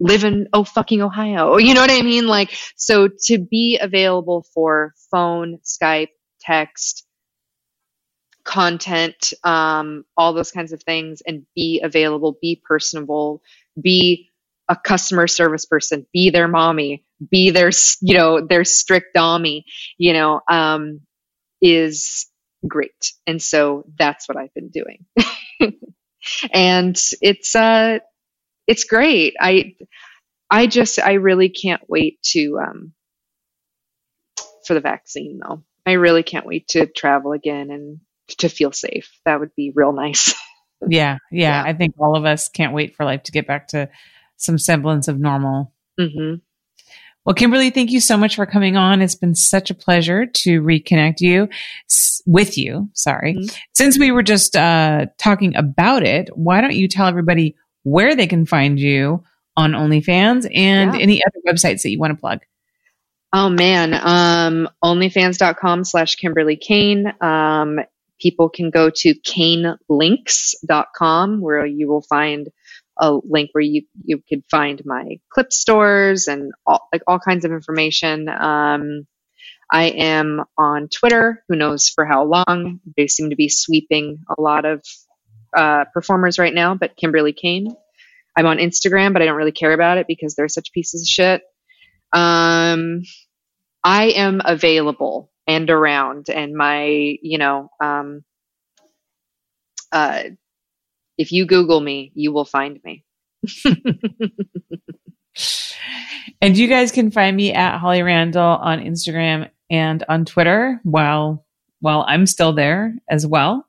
[0.00, 1.56] live in oh fucking Ohio.
[1.58, 2.26] You know what I mean?
[2.26, 7.06] Like, so to be available for phone, Skype, text,
[8.44, 13.42] content, um, all those kinds of things, and be available, be personable,
[13.80, 14.30] be
[14.68, 17.70] a customer service person, be their mommy, be their,
[18.00, 19.62] you know, their strict dommy,
[19.98, 21.00] you know, um,
[21.62, 22.26] is
[22.66, 23.12] great.
[23.26, 25.06] And so that's what I've been doing.
[26.52, 27.98] and it's, uh,
[28.66, 29.34] it's great.
[29.40, 29.74] I,
[30.50, 32.92] I just, I really can't wait to, um,
[34.66, 35.62] for the vaccine though.
[35.86, 38.00] I really can't wait to travel again and
[38.38, 39.10] to feel safe.
[39.24, 40.34] That would be real nice.
[40.88, 43.68] yeah, yeah, yeah, I think all of us can't wait for life to get back
[43.68, 43.88] to
[44.36, 45.72] some semblance of normal.
[45.98, 46.36] Mm-hmm.
[47.24, 49.02] Well, Kimberly, thank you so much for coming on.
[49.02, 51.48] It's been such a pleasure to reconnect you
[52.24, 52.88] with you.
[52.94, 53.34] Sorry.
[53.34, 53.56] Mm-hmm.
[53.74, 57.56] Since we were just uh, talking about it, why don't you tell everybody
[57.86, 59.22] where they can find you
[59.56, 61.00] on OnlyFans and yeah.
[61.00, 62.40] any other websites that you want to plug?
[63.32, 67.12] Oh man, um, onlyfans.com slash Kimberly Kane.
[67.20, 67.78] Um,
[68.20, 72.48] people can go to kanelinks.com where you will find
[72.98, 77.44] a link where you you could find my clip stores and all like all kinds
[77.44, 78.28] of information.
[78.28, 79.06] Um,
[79.70, 81.44] I am on Twitter.
[81.48, 82.80] Who knows for how long?
[82.96, 84.82] They seem to be sweeping a lot of
[85.56, 86.74] uh, performers right now.
[86.74, 87.74] But Kimberly Kane.
[88.36, 91.08] I'm on Instagram, but I don't really care about it because they're such pieces of
[91.08, 91.42] shit.
[92.12, 93.02] Um,
[93.82, 96.84] I am available and around, and my
[97.22, 98.24] you know um,
[99.90, 100.24] uh,
[101.16, 103.04] if you Google me, you will find me.
[106.40, 111.44] and you guys can find me at Holly Randall on Instagram and on Twitter while
[111.80, 113.66] while I'm still there as well.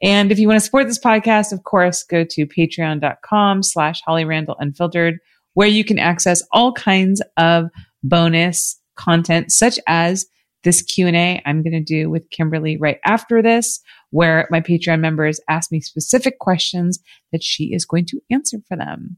[0.00, 4.24] And if you want to support this podcast, of course, go to patreon.com slash Holly
[4.24, 5.18] Randall Unfiltered,
[5.54, 7.66] where you can access all kinds of
[8.02, 10.26] bonus content, such as
[10.64, 13.80] this Q&A I'm going to do with Kimberly right after this,
[14.10, 17.00] where my Patreon members ask me specific questions
[17.32, 19.16] that she is going to answer for them.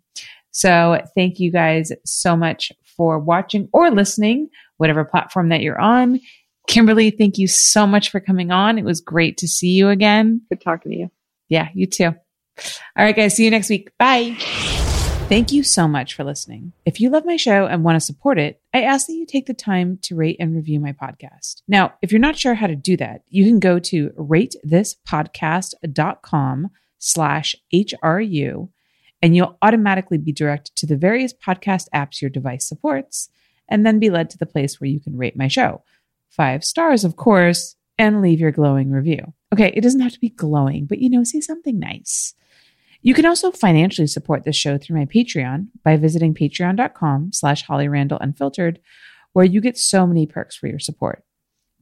[0.51, 6.21] So thank you guys so much for watching or listening, whatever platform that you're on.
[6.67, 8.79] Kimberly, thank you so much for coming on.
[8.79, 10.43] It was great to see you again.
[10.49, 11.11] Good talking to you.
[11.49, 12.07] Yeah, you too.
[12.07, 13.37] All right, guys.
[13.37, 13.91] See you next week.
[13.99, 14.37] Bye.
[15.31, 16.73] Thank you so much for listening.
[16.85, 19.47] If you love my show and want to support it, I ask that you take
[19.47, 21.63] the time to rate and review my podcast.
[21.69, 27.55] Now, if you're not sure how to do that, you can go to ratethispodcast.com slash
[27.73, 28.69] HRU
[29.23, 33.29] and you'll automatically be directed to the various podcast apps your device supports
[33.69, 35.85] and then be led to the place where you can rate my show.
[36.31, 39.35] Five stars, of course, and leave your glowing review.
[39.53, 42.35] Okay, it doesn't have to be glowing, but you know, say something nice.
[43.03, 47.89] You can also financially support this show through my Patreon by visiting patreon.com slash Holly
[47.89, 48.79] Randall Unfiltered,
[49.33, 51.25] where you get so many perks for your support.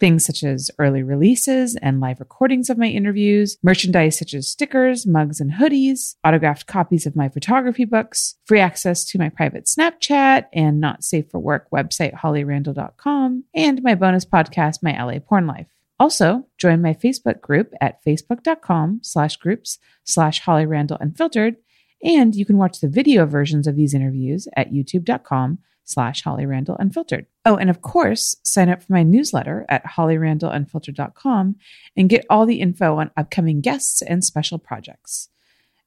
[0.01, 5.07] Things such as early releases and live recordings of my interviews, merchandise such as stickers,
[5.07, 10.47] mugs, and hoodies, autographed copies of my photography books, free access to my private Snapchat
[10.53, 15.67] and not safe for work website, hollyrandall.com, and my bonus podcast, My LA Porn Life.
[15.99, 21.57] Also, join my Facebook group at facebook.com slash groups slash Holly Randall Unfiltered,
[22.05, 25.59] and you can watch the video versions of these interviews at youtube.com
[25.89, 27.27] slash Holly Randall Unfiltered.
[27.45, 31.57] Oh, and of course, sign up for my newsletter at hollyrandallunfiltered.com
[31.97, 35.31] and get all the info on upcoming guests and special projects.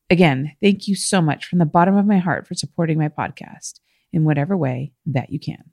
[0.09, 3.79] Again, thank you so much from the bottom of my heart for supporting my podcast
[4.11, 5.63] in whatever way that you can.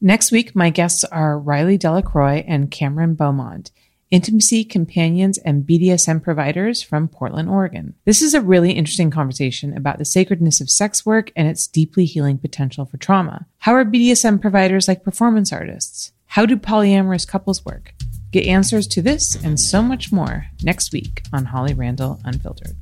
[0.00, 3.70] Next week, my guests are Riley Delacroix and Cameron Beaumont,
[4.10, 7.94] intimacy companions and BDSM providers from Portland, Oregon.
[8.04, 12.04] This is a really interesting conversation about the sacredness of sex work and its deeply
[12.04, 13.46] healing potential for trauma.
[13.58, 16.12] How are BDSM providers like performance artists?
[16.26, 17.94] How do polyamorous couples work?
[18.30, 22.76] Get answers to this and so much more next week on Holly Randall Unfiltered.